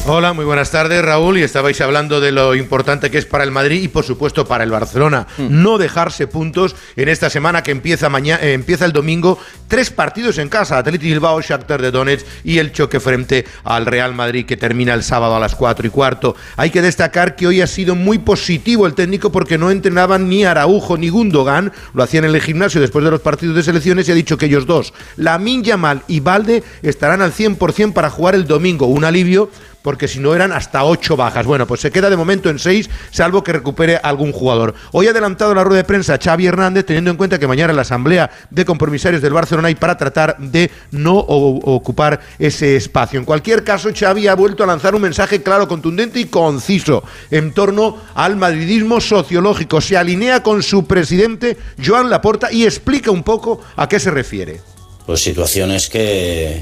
Hola, 0.08 0.34
muy 0.34 0.46
buenas 0.46 0.72
tardes, 0.72 1.04
Raúl. 1.04 1.38
Y 1.38 1.44
estabais 1.44 1.80
hablando 1.82 2.20
de 2.20 2.32
lo 2.32 2.56
importante 2.56 3.12
que 3.12 3.18
es 3.18 3.26
para 3.26 3.44
el 3.44 3.52
Madrid 3.52 3.84
y, 3.84 3.90
por 3.90 4.06
supuesto, 4.06 4.48
para 4.48 4.64
el 4.64 4.72
Barcelona. 4.72 5.28
Mm. 5.38 5.62
No 5.62 5.78
dejarse 5.78 6.26
puntos 6.26 6.76
en 6.96 7.10
esta 7.10 7.30
semana 7.30 7.62
que 7.62 7.72
empieza 7.72 8.10
mañana, 8.10 8.42
eh, 8.42 8.54
empieza 8.54 8.86
el 8.86 8.94
domingo. 8.94 9.38
Tres 9.68 9.92
partidos 9.92 10.38
en 10.40 10.50
casa: 10.50 10.78
Atlético 10.78 11.12
Bilbao, 11.12 11.42
Shakhtar 11.42 11.82
de 11.82 11.92
Donetsk 11.92 12.26
y 12.44 12.58
el 12.58 12.72
choque 12.72 13.00
frente 13.00 13.46
al 13.64 13.86
Real 13.86 14.16
Madrid 14.16 14.46
que 14.46 14.58
termina 14.58 14.94
el 14.94 15.04
sábado 15.04 15.36
a 15.36 15.40
las 15.40 15.54
cuatro 15.54 15.86
y 15.86 15.90
cuarto. 15.92 16.36
Hay 16.56 16.72
que 16.72 16.82
destacar 16.82 17.36
que 17.36 17.46
hoy 17.46 17.62
ha 17.62 17.68
sido 17.68 17.94
muy 17.94 18.18
positivo 18.18 18.88
el 18.88 18.96
técnico 18.96 19.32
porque 19.32 19.58
no 19.58 19.70
entrenaban 19.70 20.28
ni 20.28 20.44
Araujo 20.44 20.98
ni 20.98 21.10
Gundogan. 21.10 21.72
Lo 21.94 22.02
hacían 22.02 22.24
en 22.24 22.34
el 22.34 22.42
gimnasio 22.42 22.82
después 22.82 23.06
de 23.06 23.12
los 23.12 23.22
partidos 23.22 23.56
de 23.56 23.64
selecciones 23.64 24.08
y 24.08 24.14
ha 24.14 24.16
dicho 24.16 24.38
que 24.38 24.48
ellos 24.48 24.66
dos, 24.66 24.94
Lamin 25.18 25.64
Yamal 25.64 26.04
y 26.08 26.22
Valde, 26.22 26.64
estarán 26.82 27.22
al 27.22 27.34
100% 27.34 27.94
para 27.94 28.10
jugar 28.10 28.34
el 28.34 28.48
domingo. 28.48 28.88
Un 28.88 29.06
alivio 29.06 29.52
porque 29.82 30.08
si 30.08 30.20
no 30.20 30.36
eran 30.36 30.52
hasta 30.52 30.84
ocho 30.84 31.16
bajas. 31.16 31.46
Bueno, 31.46 31.68
pues 31.68 31.82
se 31.82 31.92
queda 31.92 32.10
de 32.10 32.18
momento 32.18 32.50
en 32.50 32.60
seis, 32.60 32.90
salvo 33.12 33.44
que 33.44 33.54
recupere 33.54 33.98
algún 33.98 34.32
jugador. 34.32 34.74
Hoy 34.92 35.08
ha 35.08 35.12
adelantado 35.12 35.54
la 35.54 35.64
rueda 35.64 35.78
de 35.78 35.84
prensa 35.84 36.18
Xavi 36.22 36.48
Hernández, 36.48 36.86
teniendo 36.86 37.12
en 37.12 37.18
cuenta 37.18 37.40
que 37.40 37.48
mañana 37.48 37.72
en 37.72 37.76
la 37.76 37.84
asamblea 37.84 38.30
de 38.50 38.66
compromisarios 38.66 39.22
del 39.22 39.34
Barcelona 39.34 39.70
hay 39.70 39.76
para 39.76 39.98
tratar 39.98 40.38
de 40.38 40.70
no 40.92 41.18
ocupar 41.18 42.20
ese 42.38 42.76
espacio. 42.76 43.20
En 43.20 43.26
cualquier 43.26 43.64
caso, 43.64 43.90
Xavi 43.94 44.28
ha 44.28 44.36
vuelto 44.36 44.64
a 44.64 44.68
lanzar 44.68 44.96
un 44.96 45.02
mensaje 45.02 45.42
claro, 45.42 45.68
contundente 45.68 46.20
y 46.20 46.26
conciso 46.26 47.04
en 47.32 47.54
torno 47.54 47.98
al 48.16 48.36
madridismo 48.36 49.02
sociológico. 49.02 49.82
Se 49.82 49.98
alinea 49.98 50.44
con 50.44 50.64
su 50.64 50.86
presidente, 50.86 51.58
Joan 51.84 52.10
Laporta, 52.10 52.52
y 52.52 52.66
explica 52.66 53.12
un 53.12 53.24
poco 53.24 53.62
a 53.76 53.88
qué 53.88 54.00
se 54.00 54.12
refiere. 54.12 54.62
Pues 55.06 55.22
situaciones 55.22 55.90
que 55.90 56.62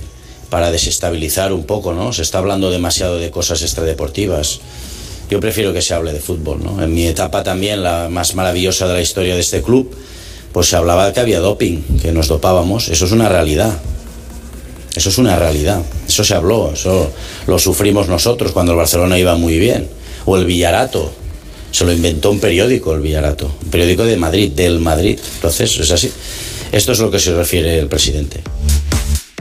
para 0.49 0.71
desestabilizar 0.71 1.51
un 1.53 1.65
poco, 1.65 1.93
¿no? 1.93 2.13
Se 2.13 2.21
está 2.21 2.37
hablando 2.37 2.71
demasiado 2.71 3.17
de 3.17 3.31
cosas 3.31 3.61
extradeportivas. 3.61 4.59
Yo 5.29 5.39
prefiero 5.39 5.73
que 5.73 5.81
se 5.81 5.93
hable 5.93 6.13
de 6.13 6.19
fútbol, 6.19 6.63
¿no? 6.63 6.81
En 6.81 6.93
mi 6.93 7.05
etapa 7.05 7.43
también, 7.43 7.83
la 7.83 8.07
más 8.09 8.33
maravillosa 8.35 8.87
de 8.87 8.93
la 8.93 9.01
historia 9.01 9.35
de 9.35 9.41
este 9.41 9.61
club, 9.61 9.93
pues 10.53 10.69
se 10.69 10.77
hablaba 10.77 11.11
que 11.11 11.19
había 11.19 11.39
doping, 11.39 11.81
que 12.01 12.11
nos 12.11 12.27
dopábamos. 12.27 12.87
Eso 12.87 13.05
es 13.05 13.11
una 13.11 13.27
realidad. 13.27 13.77
Eso 14.95 15.09
es 15.09 15.17
una 15.17 15.35
realidad. 15.35 15.83
Eso 16.07 16.23
se 16.23 16.33
habló, 16.33 16.71
eso 16.73 17.11
lo 17.45 17.59
sufrimos 17.59 18.07
nosotros 18.07 18.51
cuando 18.53 18.71
el 18.71 18.77
Barcelona 18.77 19.19
iba 19.19 19.35
muy 19.35 19.59
bien. 19.59 19.87
O 20.25 20.37
el 20.37 20.45
Villarato. 20.45 21.11
Se 21.71 21.85
lo 21.85 21.91
inventó 21.91 22.31
un 22.31 22.39
periódico, 22.39 22.93
el 22.95 23.01
Villarato. 23.01 23.51
Un 23.63 23.69
periódico 23.69 24.05
de 24.05 24.15
Madrid, 24.17 24.51
del 24.51 24.79
Madrid. 24.79 25.19
Entonces, 25.35 25.77
es 25.77 25.91
así. 25.91 26.11
Esto 26.71 26.93
es 26.93 26.99
lo 26.99 27.11
que 27.11 27.19
se 27.19 27.33
refiere 27.33 27.77
el 27.77 27.87
presidente. 27.87 28.41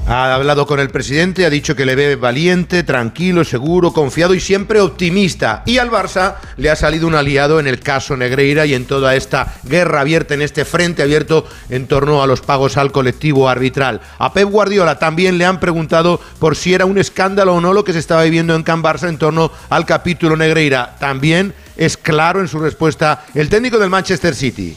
Ha 0.09 0.37
hablado 0.37 0.69
con 0.69 0.79
el 0.79 0.89
presidente, 0.89 1.47
ha 1.47 1.51
dicho 1.51 1.75
que 1.75 1.85
le 1.85 1.97
ve 1.97 2.15
valiente, 2.15 2.85
tranquilo, 2.85 3.43
seguro, 3.43 3.93
confiado 3.93 4.35
y 4.35 4.41
siempre 4.41 4.81
optimista. 4.81 5.65
Y 5.67 5.79
al 5.79 5.91
Barça 5.91 6.37
le 6.57 6.71
ha 6.71 6.77
salido 6.77 7.09
un 7.09 7.17
aliado 7.17 7.59
en 7.59 7.67
el 7.67 7.81
caso 7.81 8.17
Negreira 8.17 8.67
y 8.67 8.75
en 8.75 8.85
toda 8.85 9.17
esta 9.17 9.57
guerra 9.65 10.03
abierta, 10.03 10.35
en 10.35 10.43
este 10.43 10.65
frente 10.65 11.03
abierto 11.03 11.45
en 11.71 11.89
torno 11.89 12.23
a 12.23 12.29
los 12.29 12.41
pagos 12.41 12.77
al 12.77 12.93
colectivo 12.93 13.49
arbitral. 13.49 14.01
A 14.19 14.33
Pep 14.33 14.49
Guardiola 14.49 15.01
también 15.01 15.39
le 15.39 15.45
han 15.45 15.59
preguntado 15.59 16.21
por 16.39 16.55
si 16.55 16.73
era 16.73 16.87
un 16.87 16.99
escándalo 16.99 17.57
o 17.57 17.61
no 17.61 17.73
lo 17.73 17.83
que 17.83 17.93
se 17.93 17.99
estaba 17.99 18.23
viviendo 18.23 18.55
en 18.55 18.63
Can 18.63 18.85
Barça 18.85 19.09
en 19.09 19.19
torno 19.19 19.51
al 19.71 19.87
capítulo 19.87 20.37
Negreira. 20.37 20.95
También 21.01 21.53
es 21.77 21.97
claro 21.97 22.41
en 22.41 22.47
su 22.47 22.61
respuesta 22.61 23.25
el 23.35 23.49
técnico 23.49 23.77
del 23.77 23.91
Manchester 23.91 24.37
City. 24.37 24.77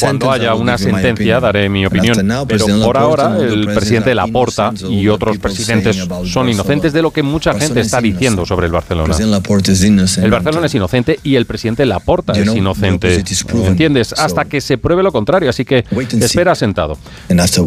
Cuando 0.00 0.32
haya 0.32 0.54
una 0.54 0.76
sentencia 0.78 1.40
daré 1.40 1.68
mi 1.68 1.86
opinión, 1.86 2.16
pero 2.48 2.66
por 2.84 2.96
ahora 2.96 3.36
el 3.38 3.66
presidente 3.66 4.14
Laporta 4.14 4.72
y 4.88 5.08
otros 5.08 5.38
presidentes 5.38 5.96
son 6.24 6.48
inocentes 6.48 6.92
de 6.92 7.02
lo 7.02 7.10
que 7.10 7.22
mucha 7.22 7.54
gente 7.54 7.80
está 7.80 8.00
diciendo 8.00 8.44
sobre 8.44 8.66
el 8.66 8.72
Barcelona. 8.72 9.14
El 9.16 10.30
Barcelona 10.30 10.66
es 10.66 10.74
inocente 10.74 11.20
y 11.22 11.36
el 11.36 11.46
presidente 11.46 11.86
Laporta 11.86 12.32
es 12.32 12.54
inocente. 12.54 13.22
¿Entiendes? 13.64 14.12
Hasta 14.12 14.44
que 14.44 14.60
se 14.60 14.78
pruebe 14.78 15.02
lo 15.02 15.12
contrario, 15.12 15.50
así 15.50 15.64
que 15.64 15.84
espera 16.20 16.54
sentado. 16.54 16.98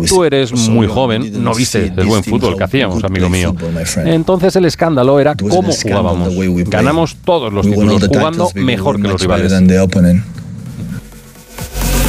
Tú 0.08 0.24
eres 0.24 0.52
muy 0.54 0.88
joven, 0.88 1.44
no 1.44 1.54
viste 1.54 1.94
el 1.96 2.06
buen 2.06 2.24
fútbol 2.24 2.58
que 2.58 2.64
hacíamos, 2.64 3.04
amigo 3.04 3.30
mío. 3.30 3.56
Entonces 4.06 4.56
el 4.56 4.66
escándalo 4.66 5.20
era 5.20 5.36
cómo 5.36 5.72
jugábamos. 5.72 6.34
Ganamos 6.70 7.16
todos 7.24 7.54
los 7.54 7.66
títulos 7.66 8.08
jugando 8.08 8.50
mejor 8.56 9.02
que 9.02 9.08
los 9.08 9.22
rivales 9.22 9.54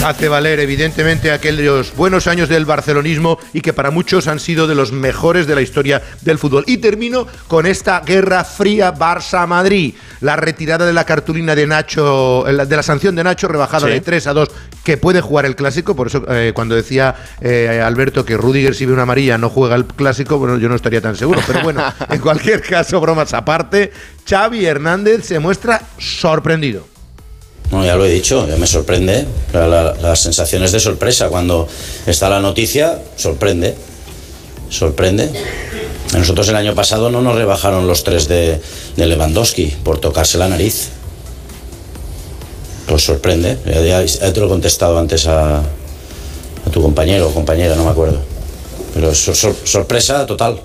hace 0.05 0.29
valer 0.29 0.61
evidentemente 0.61 1.31
aquellos 1.31 1.95
buenos 1.95 2.27
años 2.27 2.49
del 2.49 2.65
barcelonismo 2.65 3.39
y 3.53 3.61
que 3.61 3.73
para 3.73 3.91
muchos 3.91 4.29
han 4.29 4.41
sido 4.41 4.67
de 4.67 4.75
los 4.75 4.93
mejores 4.93 5.47
de 5.47 5.55
la 5.55 5.61
historia 5.61 6.03
del 6.23 6.39
fútbol. 6.39 6.65
Y 6.67 6.79
termino 6.79 7.27
con 7.49 7.67
esta 7.67 8.01
guerra 8.01 8.45
fría 8.45 8.95
Barça-Madrid, 8.95 9.95
la 10.21 10.37
retirada 10.37 10.87
de 10.87 10.93
la 10.93 11.05
cartulina 11.05 11.55
de 11.55 11.67
Nacho, 11.67 12.45
de 12.45 12.77
la 12.77 12.83
sanción 12.83 13.15
de 13.15 13.25
Nacho 13.25 13.49
rebajada 13.49 13.89
de 13.89 14.01
3 14.01 14.27
a 14.29 14.33
2, 14.33 14.49
que 14.85 14.97
puede 14.97 15.21
jugar 15.21 15.45
el 15.45 15.57
clásico, 15.57 15.95
por 15.95 16.07
eso 16.07 16.25
eh, 16.29 16.53
cuando 16.55 16.75
decía 16.75 17.15
eh, 17.41 17.83
Alberto 17.85 18.25
que 18.25 18.37
Rudiger 18.37 18.75
si 18.75 18.87
ve 18.87 18.93
una 18.93 19.03
amarilla 19.03 19.37
no 19.39 19.51
juega 19.51 19.77
el 19.77 19.85
clásico, 19.85 20.39
bueno, 20.39 20.57
yo 20.59 20.69
no 20.69 20.77
estaría 20.77 21.01
tan 21.01 21.17
seguro, 21.17 21.41
pero 21.47 21.63
bueno, 21.63 21.83
en 22.09 22.21
cualquier 22.21 22.63
caso, 22.63 23.01
bromas 23.01 23.35
aparte, 23.35 23.93
Xavi 24.29 24.65
Hernández 24.65 25.27
se 25.27 25.39
muestra 25.39 25.83
sorprendido. 25.99 27.00
No, 27.71 27.85
ya 27.85 27.95
lo 27.95 28.05
he 28.05 28.11
dicho, 28.11 28.49
ya 28.49 28.57
me 28.57 28.67
sorprende. 28.67 29.27
las 29.53 30.21
sensaciones 30.21 30.73
de 30.73 30.81
sorpresa 30.81 31.29
cuando 31.29 31.69
está 32.07 32.29
la 32.29 32.41
noticia, 32.41 33.01
sorprende. 33.17 33.75
Sorprende. 34.69 35.31
A 36.13 36.19
nosotros 36.19 36.49
el 36.49 36.57
año 36.57 36.75
pasado 36.75 37.11
no 37.11 37.23
nos 37.23 37.37
rebajaron 37.37 37.87
los 37.87 38.03
tres 38.03 38.27
de, 38.27 38.61
Lewandowski 38.97 39.67
por 39.85 39.99
tocarse 39.99 40.39
la 40.39 40.49
nariz. 40.49 40.89
Pues 42.89 43.05
sorprende. 43.05 43.57
Ya, 43.65 44.05
te 44.33 44.41
lo 44.41 44.47
he 44.47 44.49
contestado 44.49 44.99
antes 44.99 45.27
a 45.27 45.63
tu 46.73 46.83
compañero 46.83 47.29
o 47.29 47.35
compañera, 47.35 47.77
no 47.77 47.85
me 47.85 47.91
acuerdo. 47.91 48.21
Pero 48.95 49.15
sorpresa 49.15 50.27
total. 50.27 50.61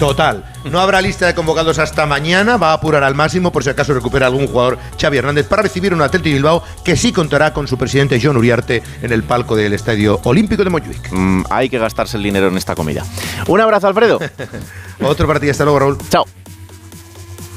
Total. 0.00 0.42
No 0.64 0.80
habrá 0.80 1.02
lista 1.02 1.26
de 1.26 1.34
convocados 1.34 1.78
hasta 1.78 2.06
mañana. 2.06 2.56
Va 2.56 2.70
a 2.70 2.72
apurar 2.72 3.04
al 3.04 3.14
máximo 3.14 3.52
por 3.52 3.62
si 3.62 3.68
acaso 3.68 3.92
recupera 3.92 4.28
algún 4.28 4.46
jugador 4.46 4.78
Xavi 4.98 5.18
Hernández 5.18 5.46
para 5.46 5.60
recibir 5.60 5.92
un 5.92 6.00
Atlético 6.00 6.32
Bilbao 6.32 6.62
que 6.82 6.96
sí 6.96 7.12
contará 7.12 7.52
con 7.52 7.68
su 7.68 7.76
presidente 7.76 8.18
John 8.20 8.38
Uriarte 8.38 8.82
en 9.02 9.12
el 9.12 9.24
palco 9.24 9.56
del 9.56 9.74
Estadio 9.74 10.18
Olímpico 10.24 10.64
de 10.64 10.70
Montjuic. 10.70 11.12
Mm, 11.12 11.44
hay 11.50 11.68
que 11.68 11.78
gastarse 11.78 12.16
el 12.16 12.22
dinero 12.22 12.48
en 12.48 12.56
esta 12.56 12.74
comida. 12.74 13.04
Un 13.46 13.60
abrazo, 13.60 13.88
Alfredo. 13.88 14.18
Otro 15.02 15.26
partido. 15.26 15.50
Hasta 15.50 15.64
luego, 15.64 15.78
Raúl. 15.78 15.98
Chao. 16.08 16.24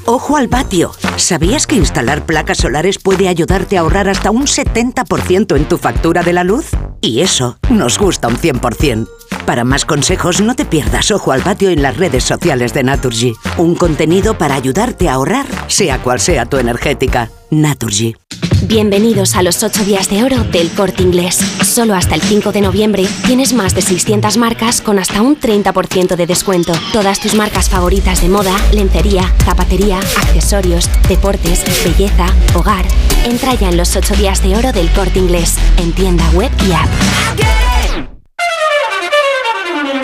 Ojo 0.04 0.36
al 0.36 0.50
patio. 0.50 0.92
¿Sabías 1.16 1.66
que 1.66 1.76
instalar 1.76 2.26
placas 2.26 2.58
solares 2.58 2.98
puede 2.98 3.26
ayudarte 3.26 3.78
a 3.78 3.80
ahorrar 3.80 4.10
hasta 4.10 4.30
un 4.30 4.44
70% 4.44 5.56
en 5.56 5.64
tu 5.66 5.78
factura 5.78 6.22
de 6.22 6.34
la 6.34 6.44
luz? 6.44 6.66
Y 7.00 7.22
eso 7.22 7.56
nos 7.70 7.98
gusta 7.98 8.28
un 8.28 8.36
100%. 8.36 9.08
Para 9.46 9.64
más 9.64 9.84
consejos, 9.84 10.40
no 10.40 10.54
te 10.54 10.64
pierdas 10.64 11.10
Ojo 11.10 11.30
al 11.30 11.42
Patio 11.42 11.68
en 11.68 11.82
las 11.82 11.98
redes 11.98 12.24
sociales 12.24 12.72
de 12.72 12.82
Naturgy. 12.82 13.34
Un 13.58 13.74
contenido 13.74 14.38
para 14.38 14.54
ayudarte 14.54 15.08
a 15.08 15.14
ahorrar, 15.14 15.46
sea 15.66 15.98
cual 15.98 16.18
sea 16.18 16.46
tu 16.46 16.56
energética. 16.56 17.30
Naturgy. 17.50 18.16
Bienvenidos 18.62 19.36
a 19.36 19.42
los 19.42 19.62
8 19.62 19.84
días 19.84 20.08
de 20.08 20.24
oro 20.24 20.42
del 20.44 20.70
corte 20.70 21.02
inglés. 21.02 21.36
Solo 21.62 21.94
hasta 21.94 22.14
el 22.14 22.22
5 22.22 22.52
de 22.52 22.62
noviembre 22.62 23.06
tienes 23.26 23.52
más 23.52 23.74
de 23.74 23.82
600 23.82 24.38
marcas 24.38 24.80
con 24.80 24.98
hasta 24.98 25.20
un 25.20 25.38
30% 25.38 26.16
de 26.16 26.26
descuento. 26.26 26.72
Todas 26.94 27.20
tus 27.20 27.34
marcas 27.34 27.68
favoritas 27.68 28.22
de 28.22 28.30
moda, 28.30 28.56
lencería, 28.72 29.30
zapatería, 29.44 29.98
accesorios, 29.98 30.88
deportes, 31.06 31.62
belleza, 31.84 32.26
hogar. 32.54 32.86
Entra 33.26 33.54
ya 33.54 33.68
en 33.68 33.76
los 33.76 33.94
8 33.94 34.14
días 34.16 34.42
de 34.42 34.56
oro 34.56 34.72
del 34.72 34.90
corte 34.92 35.18
inglés, 35.18 35.58
en 35.76 35.92
tienda 35.92 36.28
web 36.30 36.50
y 36.66 36.72
app. 36.72 37.73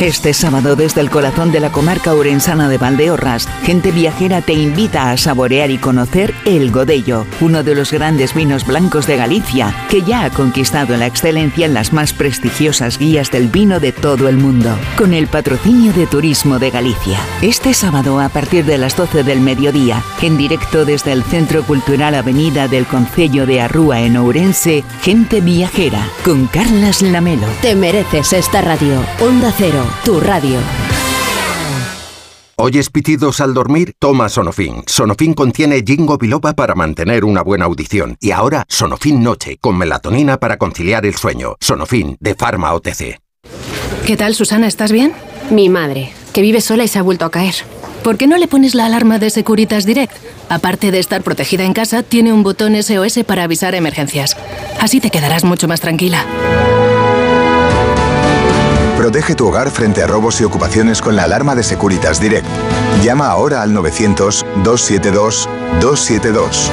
Este 0.00 0.33
sábado 0.33 0.76
desde 0.76 1.02
el 1.02 1.11
corazón 1.11 1.52
de 1.52 1.61
la 1.61 1.71
comarca 1.71 2.14
urensana 2.14 2.71
de 2.71 2.78
Valdeorras, 2.78 3.47
Gente 3.64 3.92
Viajera 3.92 4.40
te 4.40 4.54
invita 4.54 5.11
a 5.11 5.19
saborear 5.19 5.71
y 5.71 5.76
conocer 5.76 6.35
el 6.47 6.71
Godello, 6.71 7.26
uno 7.42 7.62
de 7.62 7.75
los 7.75 7.92
grandes 7.92 8.33
vinos 8.33 8.66
blancos 8.66 9.07
de 9.07 9.19
Galicia, 9.19 9.75
que 9.90 10.00
ya 10.00 10.25
ha 10.25 10.30
conquistado 10.30 10.97
la 10.97 11.04
excelencia 11.04 11.66
en 11.66 11.75
las 11.75 11.92
más 11.92 12.14
prestigiosas 12.14 12.97
guías 12.97 13.30
del 13.30 13.49
vino 13.49 13.78
de 13.78 13.92
todo 13.92 14.30
el 14.30 14.38
mundo, 14.38 14.75
con 14.97 15.12
el 15.12 15.26
patrocinio 15.26 15.92
de 15.92 16.07
Turismo 16.07 16.59
de 16.59 16.71
Galicia. 16.71 17.19
Este 17.42 17.75
sábado 17.75 18.21
a 18.21 18.30
partir 18.30 18.64
de 18.64 18.78
las 18.78 18.97
12 18.97 19.23
del 19.23 19.42
mediodía, 19.42 20.02
en 20.23 20.38
directo 20.38 20.87
desde 20.87 21.12
el 21.12 21.25
Centro 21.25 21.62
Cultural 21.62 22.14
Avenida 22.14 22.69
del 22.69 22.87
Concello 22.87 23.45
de 23.45 23.61
Arrúa 23.61 24.00
en 24.00 24.16
Ourense, 24.16 24.83
Gente 25.02 25.42
Viajera, 25.42 26.09
con 26.25 26.47
Carlas 26.47 27.02
Lamelo. 27.02 27.47
Te 27.61 27.75
mereces 27.75 28.33
esta 28.33 28.62
radio. 28.62 29.04
Onda 29.21 29.52
Cero 29.59 29.89
tu 30.04 30.20
radio. 30.20 30.59
¿Oyes 32.62 32.90
pitidos 32.90 33.40
al 33.40 33.54
dormir? 33.54 33.94
Toma 33.99 34.28
Sonofin. 34.28 34.82
Sonofin 34.87 35.32
contiene 35.32 35.82
jingo 35.82 36.18
biloba 36.18 36.52
para 36.52 36.75
mantener 36.75 37.25
una 37.25 37.42
buena 37.42 37.64
audición. 37.64 38.18
Y 38.20 38.32
ahora 38.32 38.66
Sonofin 38.68 39.23
Noche, 39.23 39.56
con 39.59 39.78
melatonina 39.78 40.37
para 40.37 40.59
conciliar 40.59 41.06
el 41.06 41.14
sueño. 41.14 41.56
Sonofin, 41.59 42.18
de 42.20 42.35
Pharma 42.35 42.75
OTC. 42.75 43.18
¿Qué 44.06 44.16
tal, 44.18 44.35
Susana? 44.35 44.66
¿Estás 44.66 44.92
bien? 44.92 45.14
Mi 45.50 45.70
madre, 45.70 46.12
que 46.35 46.42
vive 46.42 46.61
sola 46.61 46.85
y 46.85 46.88
se 46.88 46.99
ha 46.99 47.02
vuelto 47.02 47.25
a 47.25 47.30
caer. 47.30 47.54
¿Por 48.04 48.18
qué 48.18 48.26
no 48.26 48.37
le 48.37 48.47
pones 48.47 48.75
la 48.75 48.85
alarma 48.85 49.18
de 49.18 49.30
Securitas 49.30 49.87
Direct? 49.87 50.12
Aparte 50.50 50.90
de 50.90 50.99
estar 50.99 51.23
protegida 51.23 51.64
en 51.64 51.73
casa, 51.73 52.02
tiene 52.02 52.32
un 52.32 52.42
botón 52.42 52.75
SOS 52.82 53.20
para 53.26 53.44
avisar 53.44 53.75
emergencias. 53.75 54.37
Así 54.80 55.00
te 55.00 55.11
quedarás 55.11 55.44
mucho 55.44 55.66
más 55.66 55.80
tranquila. 55.80 56.26
Protege 59.00 59.35
tu 59.35 59.49
hogar 59.49 59.71
frente 59.71 60.02
a 60.02 60.07
robos 60.07 60.38
y 60.42 60.45
ocupaciones 60.45 61.00
con 61.00 61.16
la 61.16 61.25
alarma 61.25 61.54
de 61.54 61.62
Securitas 61.62 62.21
Direct. 62.21 62.47
Llama 63.02 63.28
ahora 63.28 63.62
al 63.62 63.75
900-272-272. 63.75 66.69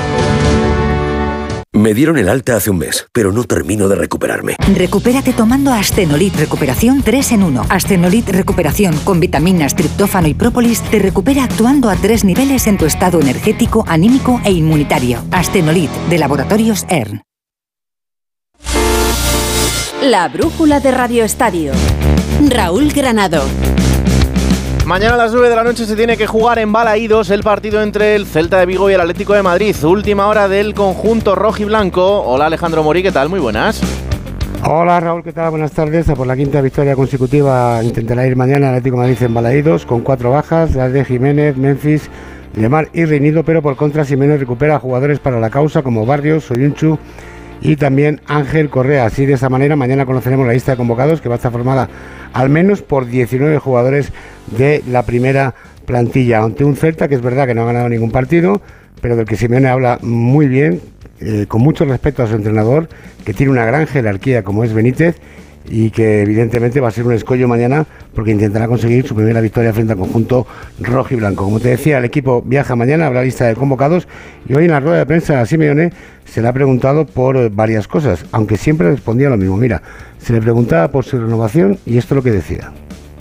Me 1.72 1.94
dieron 1.94 2.18
el 2.18 2.28
alta 2.28 2.58
hace 2.58 2.70
un 2.70 2.80
mes, 2.80 3.08
pero 3.14 3.32
no 3.32 3.46
termino 3.46 3.88
de 3.88 3.96
recuperarme. 3.96 4.58
Recupérate 4.76 5.32
tomando 5.32 5.72
Astenolit 5.72 6.36
Recuperación 6.36 7.02
3 7.02 7.32
en 7.32 7.44
1. 7.44 7.66
Astenolit 7.70 8.28
Recuperación 8.28 8.98
con 9.06 9.22
vitaminas, 9.22 9.74
triptófano 9.74 10.28
y 10.28 10.34
própolis 10.34 10.82
te 10.82 11.00
recupera 11.00 11.46
actuando 11.46 11.90
a 11.90 11.96
tres 11.96 12.26
niveles 12.26 12.68
en 12.68 12.78
tu 12.78 12.86
estado 12.86 13.22
energético, 13.22 13.86
anímico 13.88 14.42
e 14.44 14.52
inmunitario. 14.52 15.24
Astenolit 15.32 15.92
de 16.10 16.18
Laboratorios 16.18 16.86
ERN. 16.90 17.22
La 20.04 20.28
brújula 20.28 20.82
de 20.82 20.92
Radio 20.92 21.24
Estadio. 21.24 21.72
Raúl 22.50 22.92
Granado. 22.92 23.44
Mañana 24.86 25.16
a 25.16 25.18
las 25.18 25.34
9 25.34 25.50
de 25.50 25.56
la 25.56 25.64
noche 25.64 25.86
se 25.86 25.96
tiene 25.96 26.16
que 26.16 26.28
jugar 26.28 26.60
en 26.60 26.72
Balaídos 26.72 27.30
el 27.30 27.44
partido 27.44 27.82
entre 27.82 28.16
el 28.16 28.26
Celta 28.26 28.60
de 28.60 28.66
Vigo 28.66 28.90
y 28.90 28.94
el 28.94 29.02
Atlético 29.02 29.34
de 29.34 29.44
Madrid. 29.44 29.76
Última 29.84 30.28
hora 30.28 30.48
del 30.48 30.74
conjunto 30.74 31.36
rojo 31.36 31.62
y 31.62 31.66
blanco. 31.66 32.22
Hola 32.24 32.46
Alejandro 32.46 32.84
Morí, 32.84 33.04
¿qué 33.04 33.12
tal? 33.12 33.28
Muy 33.28 33.40
buenas. 33.40 33.82
Hola 34.64 35.00
Raúl, 35.00 35.24
¿qué 35.24 35.34
tal? 35.34 35.50
Buenas 35.50 35.72
tardes. 35.72 36.10
A 36.10 36.16
por 36.16 36.26
la 36.26 36.36
quinta 36.36 36.62
victoria 36.62 36.96
consecutiva 36.96 37.82
intentará 37.84 38.26
ir 38.26 38.36
mañana 38.36 38.70
el 38.70 38.76
Atlético 38.76 38.98
de 38.98 39.08
Madrid 39.08 39.24
en 39.24 39.34
Balaídos 39.34 39.86
con 39.86 40.02
cuatro 40.02 40.32
bajas, 40.32 40.74
las 40.76 40.94
de 40.94 41.04
Jiménez, 41.04 41.58
Memphis, 41.58 42.10
Lemar 42.56 42.90
y 42.94 43.06
Reinido, 43.06 43.44
pero 43.44 43.62
por 43.62 43.76
contra 43.76 44.06
Jiménez 44.06 44.40
recupera 44.40 44.80
jugadores 44.80 45.20
para 45.20 45.40
la 45.40 45.50
causa 45.50 45.84
como 45.84 46.06
Barrios, 46.06 46.46
Soyunchu 46.46 46.98
y 47.62 47.76
también 47.76 48.22
Ángel 48.28 48.70
Correa. 48.70 49.06
Así 49.06 49.26
de 49.26 49.34
esa 49.34 49.50
manera 49.50 49.76
mañana 49.76 50.06
conoceremos 50.06 50.48
la 50.48 50.54
lista 50.54 50.72
de 50.72 50.78
convocados 50.78 51.22
que 51.22 51.30
va 51.30 51.36
a 51.36 51.38
estar 51.38 51.52
formada 51.52 51.90
al 52.34 52.50
menos 52.50 52.82
por 52.82 53.08
19 53.08 53.58
jugadores 53.60 54.12
de 54.58 54.84
la 54.88 55.04
primera 55.04 55.56
plantilla. 55.86 56.44
Ante 56.44 56.64
un 56.64 56.76
Celta 56.76 57.08
que 57.08 57.16
es 57.16 57.22
verdad 57.22 57.48
que 57.48 57.56
no 57.56 57.64
ha 57.64 57.66
ganado 57.66 57.90
ningún 57.90 58.12
partido, 58.12 58.62
pero 59.02 59.16
del 59.16 59.26
que 59.26 59.36
Simeone 59.36 59.70
habla 59.70 60.00
muy 60.02 60.48
bien, 60.48 60.82
eh, 61.20 61.46
con 61.48 61.62
mucho 61.62 61.86
respeto 61.86 62.24
a 62.24 62.28
su 62.28 62.36
entrenador, 62.36 62.90
que 63.26 63.34
tiene 63.34 63.52
una 63.52 63.66
gran 63.66 63.88
jerarquía 63.88 64.44
como 64.44 64.64
es 64.64 64.74
Benítez 64.74 65.16
y 65.70 65.92
que 65.92 66.22
evidentemente 66.22 66.80
va 66.80 66.88
a 66.88 66.92
ser 66.92 67.06
un 67.06 67.14
escollo 67.14 67.48
mañana 67.48 67.86
porque 68.14 68.32
intentará 68.32 68.68
conseguir 68.68 69.08
su 69.08 69.16
primera 69.16 69.42
victoria 69.42 69.74
frente 69.74 69.94
al 69.94 70.00
conjunto 70.00 70.48
rojo 70.80 71.14
y 71.14 71.18
blanco. 71.18 71.44
Como 71.44 71.60
te 71.60 71.70
decía, 71.70 71.98
el 71.98 72.06
equipo 72.06 72.42
viaja 72.42 72.76
mañana, 72.76 73.08
habrá 73.08 73.24
lista 73.24 73.46
de 73.46 73.56
convocados 73.56 74.08
y 74.48 74.54
hoy 74.54 74.66
en 74.66 74.72
la 74.72 74.80
rueda 74.80 74.98
de 74.98 75.06
prensa 75.06 75.42
a 75.42 75.46
Simeone 75.46 75.92
se 76.26 76.42
le 76.42 76.48
ha 76.48 76.54
preguntado 76.54 77.06
por 77.06 77.50
varias 77.52 77.88
cosas, 77.88 78.26
aunque 78.32 78.58
siempre 78.58 78.90
respondía 78.90 79.30
lo 79.30 79.38
mismo. 79.38 79.58
Mira, 79.58 79.82
se 80.20 80.34
le 80.34 80.42
preguntaba 80.42 80.92
por 80.92 81.06
su 81.06 81.20
renovación 81.20 81.80
y 81.86 81.98
esto 81.98 82.14
es 82.14 82.18
lo 82.18 82.24
que 82.24 82.32
decía. 82.32 82.72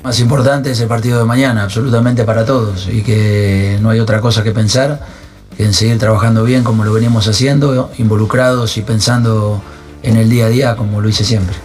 Más 0.03 0.21
importante 0.21 0.71
es 0.71 0.81
el 0.81 0.87
partido 0.87 1.19
de 1.19 1.25
mañana, 1.25 1.65
absolutamente 1.65 2.25
para 2.25 2.45
todos, 2.45 2.89
y 2.93 3.03
que 3.03 3.77
no 3.83 3.91
hay 3.91 3.99
otra 3.99 4.21
cosa 4.21 4.45
que 4.45 4.53
pensar 4.53 5.01
que 5.57 5.65
en 5.65 5.73
seguir 5.73 5.99
trabajando 5.99 6.45
bien 6.45 6.63
como 6.63 6.85
lo 6.85 6.93
venimos 6.93 7.27
haciendo, 7.27 7.91
involucrados 7.99 8.77
y 8.77 8.83
pensando 8.83 9.63
en 10.03 10.17
el 10.17 10.31
día 10.31 10.47
a 10.47 10.49
día 10.49 10.77
como 10.77 11.01
lo 11.01 11.09
hice 11.09 11.25
siempre. 11.25 11.57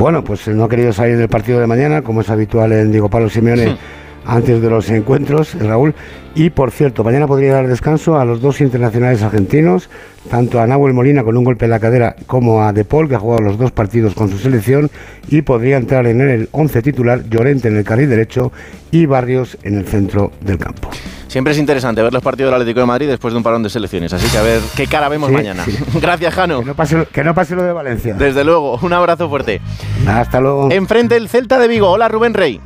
Bueno, 0.00 0.24
pues 0.24 0.48
no 0.48 0.64
ha 0.64 0.68
querido 0.70 0.94
salir 0.94 1.18
del 1.18 1.28
partido 1.28 1.60
de 1.60 1.66
mañana, 1.66 2.00
como 2.00 2.22
es 2.22 2.30
habitual 2.30 2.72
en 2.72 2.90
Diego 2.90 3.10
Pablo 3.10 3.28
Simeone. 3.28 3.76
antes 4.24 4.62
de 4.62 4.70
los 4.70 4.88
encuentros, 4.88 5.54
Raúl. 5.60 5.94
Y 6.34 6.48
por 6.48 6.70
cierto, 6.70 7.04
mañana 7.04 7.26
podría 7.26 7.52
dar 7.52 7.68
descanso 7.68 8.18
a 8.18 8.24
los 8.24 8.40
dos 8.40 8.62
internacionales 8.62 9.22
argentinos, 9.22 9.90
tanto 10.30 10.58
a 10.58 10.66
Nahuel 10.66 10.94
Molina 10.94 11.22
con 11.22 11.36
un 11.36 11.44
golpe 11.44 11.66
en 11.66 11.72
la 11.72 11.80
cadera 11.80 12.16
como 12.26 12.62
a 12.62 12.72
De 12.72 12.86
Paul, 12.86 13.10
que 13.10 13.16
ha 13.16 13.18
jugado 13.18 13.42
los 13.42 13.58
dos 13.58 13.72
partidos 13.72 14.14
con 14.14 14.30
su 14.30 14.38
selección, 14.38 14.88
y 15.28 15.42
podría 15.42 15.76
entrar 15.76 16.06
en 16.06 16.22
el 16.22 16.48
11 16.52 16.80
titular 16.80 17.28
Llorente 17.28 17.68
en 17.68 17.76
el 17.76 17.84
carril 17.84 18.08
derecho 18.08 18.52
y 18.90 19.04
Barrios 19.04 19.58
en 19.64 19.76
el 19.76 19.86
centro 19.86 20.32
del 20.40 20.56
campo. 20.56 20.88
Siempre 21.30 21.52
es 21.52 21.60
interesante 21.60 22.02
ver 22.02 22.12
los 22.12 22.24
partidos 22.24 22.48
del 22.48 22.60
Atlético 22.60 22.80
de 22.80 22.86
Madrid 22.86 23.06
después 23.06 23.32
de 23.32 23.38
un 23.38 23.44
parón 23.44 23.62
de 23.62 23.70
selecciones, 23.70 24.12
así 24.12 24.28
que 24.30 24.36
a 24.36 24.42
ver 24.42 24.60
qué 24.74 24.88
cara 24.88 25.08
vemos 25.08 25.30
mañana. 25.30 25.64
Gracias, 25.94 26.34
Jano. 26.34 26.58
Que 26.58 26.66
no, 26.66 26.74
pase, 26.74 27.06
que 27.12 27.22
no 27.22 27.36
pase 27.36 27.54
lo 27.54 27.62
de 27.62 27.72
Valencia. 27.72 28.14
Desde 28.14 28.42
luego, 28.42 28.80
un 28.82 28.92
abrazo 28.92 29.28
fuerte. 29.28 29.60
Hasta 30.08 30.40
luego. 30.40 30.72
Enfrente 30.72 31.14
el 31.16 31.28
Celta 31.28 31.60
de 31.60 31.68
Vigo. 31.68 31.88
Hola, 31.88 32.08
Rubén 32.08 32.34
Rey. 32.34 32.60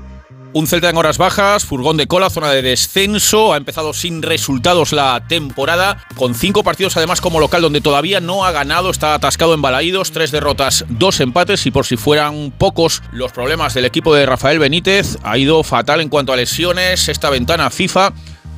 Un 0.55 0.67
Celta 0.67 0.89
en 0.89 0.97
horas 0.97 1.19
bajas, 1.19 1.67
furgón 1.67 1.99
de 1.99 2.07
cola, 2.07 2.31
zona 2.31 2.49
de 2.53 2.63
descenso. 2.63 3.53
Ha 3.53 3.59
empezado 3.59 3.93
sin 3.93 4.23
resultados 4.23 4.95
la 4.95 5.23
temporada, 5.29 5.99
con 6.15 6.35
cinco 6.35 6.65
partidos 6.65 6.97
además 6.97 7.21
como 7.21 7.41
local, 7.41 7.61
donde 7.61 7.83
todavía 7.83 8.21
no 8.21 8.47
ha 8.47 8.53
ganado. 8.53 8.89
Está 8.89 9.13
atascado 9.13 9.53
en 9.53 9.61
balaídos, 9.61 10.11
tres 10.11 10.31
derrotas, 10.31 10.87
dos 10.89 11.21
empates. 11.21 11.67
Y 11.67 11.71
por 11.71 11.85
si 11.85 11.99
fueran 11.99 12.51
pocos 12.57 13.03
los 13.13 13.31
problemas 13.33 13.75
del 13.75 13.85
equipo 13.85 14.15
de 14.15 14.25
Rafael 14.25 14.59
Benítez, 14.59 15.19
ha 15.23 15.37
ido 15.37 15.63
fatal 15.65 16.01
en 16.01 16.09
cuanto 16.09 16.33
a 16.33 16.37
lesiones. 16.37 17.11
Esta 17.11 17.29
ventana 17.29 17.69
FIFA 17.69 18.15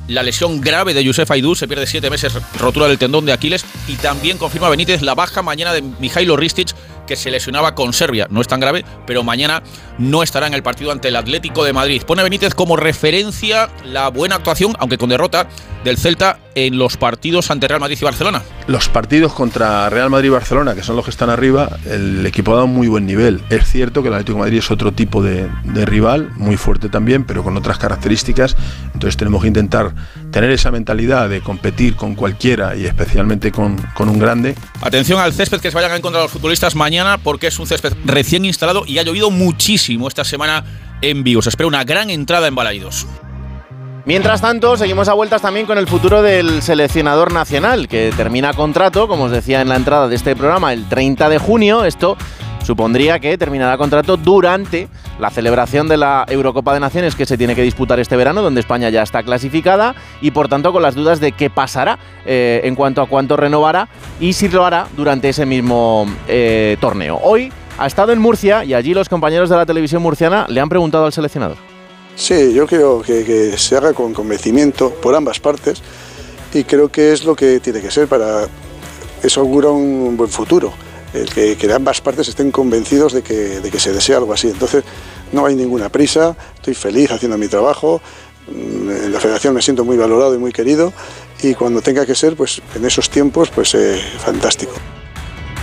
la 0.07 0.23
lesión 0.23 0.61
grave 0.61 0.93
de 0.93 1.03
Yusef 1.03 1.29
Aidú, 1.31 1.55
se 1.55 1.67
pierde 1.67 1.87
siete 1.87 2.09
meses, 2.09 2.33
rotura 2.57 2.87
del 2.87 2.97
tendón 2.97 3.25
de 3.25 3.33
Aquiles, 3.33 3.65
y 3.87 3.95
también 3.95 4.37
confirma 4.37 4.69
Benítez 4.69 5.01
la 5.01 5.15
baja 5.15 5.41
mañana 5.41 5.73
de 5.73 5.81
Mijailo 5.81 6.37
Ristic, 6.37 6.69
que 7.07 7.15
se 7.15 7.31
lesionaba 7.31 7.73
con 7.73 7.93
Serbia. 7.93 8.27
No 8.29 8.41
es 8.41 8.47
tan 8.47 8.59
grave, 8.59 8.85
pero 9.07 9.23
mañana 9.23 9.63
no 9.97 10.21
estará 10.21 10.45
en 10.45 10.53
el 10.53 10.61
partido 10.61 10.91
ante 10.91 11.07
el 11.07 11.15
Atlético 11.15 11.63
de 11.63 11.73
Madrid. 11.73 12.03
Pone 12.05 12.21
Benítez 12.21 12.53
como 12.53 12.77
referencia 12.77 13.69
la 13.83 14.09
buena 14.09 14.35
actuación, 14.35 14.75
aunque 14.77 14.99
con 14.99 15.09
derrota, 15.09 15.47
del 15.83 15.97
Celta 15.97 16.39
en 16.55 16.77
los 16.77 16.97
partidos 16.97 17.51
ante 17.51 17.67
Real 17.67 17.79
Madrid 17.79 17.97
y 18.01 18.03
Barcelona. 18.03 18.41
Los 18.65 18.89
partidos 18.89 19.31
contra 19.31 19.89
Real 19.89 20.09
Madrid 20.09 20.27
y 20.27 20.31
Barcelona, 20.31 20.75
que 20.75 20.83
son 20.83 20.95
los 20.95 21.05
que 21.05 21.11
están 21.11 21.29
arriba, 21.29 21.69
el 21.85 22.25
equipo 22.25 22.51
ha 22.51 22.55
dado 22.55 22.65
un 22.65 22.73
muy 22.73 22.87
buen 22.87 23.05
nivel. 23.05 23.41
Es 23.49 23.69
cierto 23.71 24.01
que 24.01 24.09
el 24.09 24.15
Atlético 24.15 24.37
de 24.37 24.43
Madrid 24.43 24.57
es 24.57 24.71
otro 24.71 24.91
tipo 24.91 25.21
de, 25.21 25.47
rival, 25.85 26.31
muy 26.35 26.57
fuerte 26.57 26.89
también, 26.89 27.25
pero 27.25 27.43
con 27.43 27.55
otras 27.55 27.77
características. 27.77 28.57
Entonces 28.85 29.15
tenemos 29.17 29.43
que 29.43 29.47
intentar 29.49 29.93
tener 30.31 30.49
esa 30.49 30.71
mentalidad 30.71 31.29
de 31.29 31.41
competir 31.41 31.95
con 31.95 32.15
cualquiera 32.15 32.75
y 32.75 32.85
especialmente 32.85 33.51
con, 33.51 33.77
con 33.93 34.09
un 34.09 34.19
grande. 34.19 34.55
Atención 34.81 35.19
al 35.19 35.33
césped 35.33 35.61
que 35.61 35.69
se 35.69 35.75
vayan 35.75 35.91
a 35.91 35.95
encontrar 35.95 36.23
los 36.23 36.31
futbolistas 36.31 36.75
mañana 36.75 36.96
porque 37.23 37.47
es 37.47 37.59
un 37.59 37.67
césped 37.67 37.93
recién 38.05 38.45
instalado 38.45 38.83
y 38.85 38.97
ha 38.97 39.03
llovido 39.03 39.29
muchísimo 39.31 40.07
esta 40.07 40.23
semana 40.23 40.63
en 41.01 41.23
Vigo. 41.23 41.41
Se 41.41 41.49
espera 41.49 41.67
una 41.67 41.83
gran 41.83 42.09
entrada 42.09 42.47
en 42.47 42.55
Balaidos. 42.55 43.05
Mientras 44.05 44.39
tanto, 44.39 44.77
seguimos 44.77 45.09
a 45.09 45.13
vueltas 45.13 45.41
también 45.41 45.65
con 45.65 45.77
el 45.77 45.85
futuro 45.85 46.21
del 46.21 46.61
seleccionador 46.61 47.33
nacional, 47.33 47.89
que 47.89 48.13
termina 48.15 48.53
contrato, 48.53 49.07
como 49.09 49.25
os 49.25 49.31
decía 49.31 49.59
en 49.59 49.67
la 49.67 49.75
entrada 49.75 50.07
de 50.07 50.15
este 50.15 50.33
programa, 50.33 50.71
el 50.71 50.87
30 50.87 51.27
de 51.27 51.37
junio. 51.37 51.83
Esto 51.83 52.15
supondría 52.67 53.19
que 53.19 53.37
terminará 53.37 53.77
contrato 53.77 54.17
durante 54.17 54.89
la 55.19 55.29
celebración 55.29 55.87
de 55.87 55.95
la 55.95 56.25
Eurocopa 56.27 56.73
de 56.73 56.81
Naciones 56.81 57.15
que 57.15 57.25
se 57.25 57.37
tiene 57.37 57.55
que 57.55 57.61
disputar 57.61 57.97
este 58.01 58.17
verano, 58.17 58.41
donde 58.41 58.59
España 58.59 58.89
ya 58.89 59.03
está 59.03 59.23
clasificada 59.23 59.95
y 60.21 60.31
por 60.31 60.49
tanto 60.49 60.73
con 60.73 60.81
las 60.81 60.93
dudas 60.93 61.21
de 61.21 61.31
qué 61.31 61.49
pasará 61.49 61.97
eh, 62.25 62.59
en 62.65 62.75
cuanto 62.75 63.01
a 63.01 63.07
cuánto 63.07 63.37
renovará 63.37 63.87
y 64.19 64.33
si 64.33 64.49
lo 64.49 64.65
hará 64.65 64.87
durante 64.97 65.29
ese 65.29 65.45
mismo 65.45 66.05
eh, 66.27 66.75
torneo. 66.81 67.21
Hoy 67.23 67.53
ha 67.77 67.87
estado 67.87 68.11
en 68.11 68.19
Murcia 68.19 68.65
y 68.65 68.73
allí 68.73 68.93
los 68.93 69.07
compañeros 69.07 69.49
de 69.49 69.55
la 69.55 69.65
televisión 69.65 70.01
murciana 70.01 70.45
le 70.49 70.59
han 70.59 70.67
preguntado 70.67 71.05
al 71.05 71.13
seleccionador. 71.13 71.55
Sí, 72.17 72.53
yo 72.53 72.67
creo 72.67 73.01
que, 73.01 73.57
se 73.57 73.77
haga 73.77 73.93
con 73.93 74.13
convencimiento 74.13 74.91
por 75.01 75.15
ambas 75.15 75.39
partes 75.39 75.81
y 76.53 76.65
creo 76.65 76.89
que 76.89 77.13
es 77.13 77.23
lo 77.23 77.33
que 77.33 77.61
tiene 77.61 77.79
que 77.79 77.91
ser 77.91 78.09
para 78.09 78.47
eso 79.23 79.39
augura 79.39 79.69
un 79.69 80.17
buen 80.17 80.29
futuro, 80.29 80.73
el 81.13 81.29
que, 81.29 81.73
ambas 81.73 82.01
partes 82.01 82.27
estén 82.27 82.51
convencidos 82.51 83.13
de 83.13 83.21
que, 83.21 83.59
de 83.59 83.71
que 83.71 83.79
se 83.79 83.91
desea 83.91 84.17
algo 84.17 84.33
así. 84.33 84.49
Entonces 84.49 84.83
no 85.31 85.45
hay 85.45 85.55
ninguna 85.55 85.89
prisa, 85.89 86.35
estoy 86.55 86.73
feliz 86.73 87.11
haciendo 87.11 87.37
mi 87.37 87.47
trabajo, 87.47 88.01
mm, 88.47 88.89
en 88.89 89.11
la 89.11 89.19
federación 89.19 89.53
me 89.53 89.61
siento 89.61 89.83
muy 89.85 89.97
valorado 89.97 90.35
y 90.35 90.37
muy 90.37 90.51
querido 90.51 90.93
y 91.41 91.53
cuando 91.53 91.81
tenga 91.81 92.05
que 92.05 92.15
ser, 92.15 92.35
pues 92.35 92.61
en 92.75 92.85
esos 92.85 93.09
tiempos, 93.09 93.49
pues 93.49 93.75
eh, 93.75 94.01
fantástico. 94.19 94.73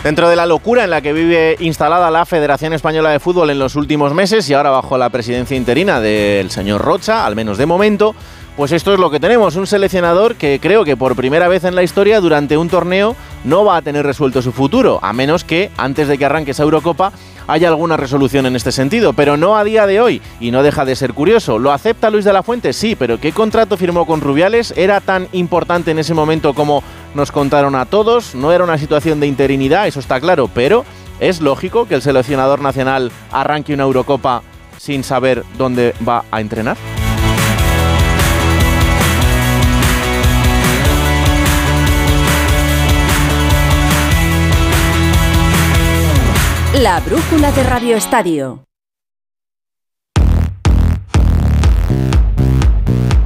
Dentro 0.05 0.29
de 0.29 0.37
la 0.37 0.45
locura 0.45 0.85
en 0.85 0.91
la 0.91 1.01
que 1.01 1.15
vive 1.15 1.57
instalada 1.61 2.11
la 2.11 2.27
Federación 2.27 2.75
Española 2.75 3.11
de 3.11 3.21
Fútbol 3.21 3.49
en 3.49 3.59
los 3.59 3.75
últimos 3.75 4.13
meses 4.13 4.49
y 4.51 4.53
ahora 4.53 4.69
bajo 4.69 4.99
la 4.99 5.09
presidencia 5.09 5.57
interina 5.57 5.99
del 5.99 6.51
señor 6.51 6.83
Rocha, 6.83 7.25
al 7.25 7.35
menos 7.35 7.57
de 7.57 7.65
momento, 7.65 8.15
pues 8.57 8.71
esto 8.73 8.95
es 8.95 9.01
lo 9.01 9.11
que 9.11 9.19
tenemos, 9.19 9.57
un 9.57 9.67
seleccionador 9.67 10.37
que 10.37 10.61
creo 10.61 10.85
que 10.85 10.97
por 10.97 11.17
primera 11.17 11.49
vez 11.49 11.65
en 11.65 11.75
la 11.75 11.83
historia 11.83 12.21
durante 12.21 12.57
un 12.57 12.69
torneo 12.69 13.17
no 13.43 13.65
va 13.65 13.77
a 13.77 13.83
tener 13.83 14.07
resuelto 14.07 14.43
su 14.43 14.53
futuro, 14.53 15.01
a 15.03 15.13
menos 15.13 15.43
que 15.43 15.71
antes 15.77 16.07
de 16.07 16.17
que 16.19 16.25
arranque 16.25 16.53
esa 16.53 16.63
Eurocopa 16.63 17.13
haya 17.47 17.69
alguna 17.69 17.97
resolución 17.97 18.47
en 18.47 18.57
este 18.57 18.73
sentido, 18.73 19.13
pero 19.13 19.37
no 19.37 19.57
a 19.57 19.65
día 19.65 19.87
de 19.87 20.01
hoy, 20.01 20.23
y 20.41 20.51
no 20.51 20.63
deja 20.63 20.85
de 20.85 20.97
ser 20.97 21.13
curioso. 21.13 21.59
¿Lo 21.59 21.73
acepta 21.73 22.11
Luis 22.11 22.25
de 22.25 22.33
la 22.33 22.43
Fuente? 22.43 22.73
Sí, 22.73 22.97
pero 22.97 23.21
¿qué 23.21 23.33
contrato 23.33 23.77
firmó 23.77 24.07
con 24.07 24.21
Rubiales? 24.21 24.73
¿Era 24.77 25.01
tan 25.01 25.29
importante 25.33 25.91
en 25.91 25.99
ese 25.99 26.15
momento 26.15 26.55
como 26.55 26.83
nos 27.15 27.33
contaron 27.33 27.75
a 27.75 27.87
todos? 27.87 28.35
No 28.35 28.53
era 28.53 28.65
una 28.65 28.79
situación 28.79 29.21
de 29.21 29.27
interinidad, 29.27 29.87
eso 29.87 30.01
está 30.01 30.21
claro, 30.21 30.49
pero 30.55 30.85
es 31.21 31.41
lógico 31.41 31.87
que 31.87 31.97
el 31.97 32.03
seleccionador 32.03 32.61
nacional 32.61 33.13
arranque 33.31 33.75
una 33.75 33.85
Eurocopa 33.85 34.43
sin 34.79 35.05
saber 35.05 35.45
dónde 35.59 35.95
va 36.07 36.25
a 36.31 36.41
entrenar. 36.41 36.77
La 46.83 46.99
brújula 46.99 47.53
de 47.53 47.63
Radio 47.63 47.97
Estadio. 47.97 48.65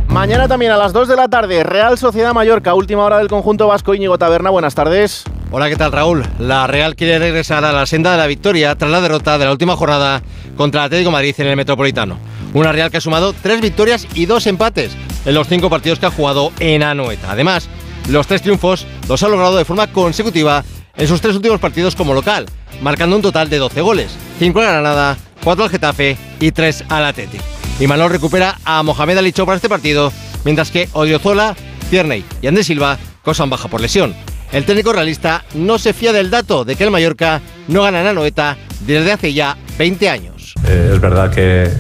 Mañana 0.09 0.47
también 0.47 0.73
a 0.73 0.77
las 0.77 0.93
2 0.93 1.09
de 1.09 1.17
la 1.17 1.29
tarde, 1.29 1.63
Real 1.65 1.97
Sociedad 1.97 2.35
Mallorca, 2.35 2.75
última 2.75 3.05
hora 3.05 3.17
del 3.17 3.29
conjunto 3.29 3.67
vasco 3.67 3.95
Íñigo 3.95 4.19
Taberna. 4.19 4.51
Buenas 4.51 4.75
tardes. 4.75 5.25
Hola, 5.51 5.71
¿qué 5.71 5.77
tal 5.77 5.93
Raúl? 5.93 6.27
La 6.39 6.67
Real 6.67 6.95
quiere 6.95 7.19
regresar 7.19 7.65
a 7.65 7.73
la 7.73 7.87
senda 7.87 8.13
de 8.13 8.19
la 8.19 8.27
victoria 8.27 8.75
tras 8.75 8.91
la 8.91 9.01
derrota 9.01 9.39
de 9.39 9.47
la 9.47 9.53
última 9.53 9.77
jornada 9.77 10.23
contra 10.55 10.83
el 10.83 10.87
Atlético 10.89 11.11
Madrid 11.11 11.35
en 11.39 11.47
el 11.47 11.57
Metropolitano. 11.57 12.19
Una 12.53 12.73
Real 12.73 12.91
que 12.91 12.99
ha 12.99 13.01
sumado 13.01 13.33
tres 13.33 13.63
victorias 13.63 14.07
y 14.13 14.27
dos 14.27 14.47
empates 14.47 14.95
en 15.25 15.33
los 15.33 15.49
cinco 15.49 15.71
partidos 15.71 15.99
que 15.99 16.05
ha 16.05 16.11
jugado 16.11 16.53
en 16.59 16.83
Anoeta. 16.83 17.31
Además, 17.31 17.71
los 18.11 18.27
tres 18.27 18.43
triunfos 18.43 18.87
los 19.09 19.23
ha 19.23 19.29
logrado 19.29 19.57
de 19.57 19.65
forma 19.65 19.87
consecutiva 19.87 20.65
en 20.99 21.07
sus 21.07 21.21
tres 21.21 21.37
últimos 21.37 21.61
partidos 21.61 21.95
como 21.95 22.13
local, 22.13 22.47
marcando 22.83 23.17
un 23.17 23.23
total 23.23 23.49
de 23.49 23.59
12 23.59 23.81
goles, 23.81 24.17
5 24.39 24.61
al 24.61 24.67
Granada, 24.67 25.17
4 25.45 25.65
al 25.65 25.71
Getafe 25.71 26.17
y 26.41 26.51
3 26.51 26.85
al 26.89 27.05
Athletic. 27.05 27.41
Y 27.81 27.87
Manol 27.87 28.11
recupera 28.11 28.59
a 28.65 28.83
Mohamed 28.83 29.19
Alicho 29.19 29.47
para 29.47 29.57
este 29.57 29.69
partido, 29.69 30.13
mientras 30.45 30.71
que 30.71 30.89
Odiozola, 30.93 31.57
Tierney 31.89 32.25
y 32.43 32.49
Andrés 32.49 32.67
Silva 32.67 32.99
cosan 33.23 33.49
baja 33.49 33.69
por 33.69 33.81
lesión. 33.81 34.15
El 34.51 34.65
técnico 34.65 34.93
realista 34.93 35.45
no 35.55 35.79
se 35.79 35.93
fía 35.93 36.13
del 36.13 36.31
dato 36.31 36.65
de 36.65 36.75
que 36.75 36.85
el 36.85 36.91
Mallorca 36.91 37.41
no 37.69 37.83
gana 37.83 38.01
en 38.01 38.09
Anoeta 38.09 38.57
desde 38.81 39.13
hace 39.13 39.33
ya 39.33 39.57
20 39.79 40.09
años. 40.09 40.55
Eh, 40.67 40.91
es 40.95 41.01
verdad 41.01 41.31
que 41.31 41.71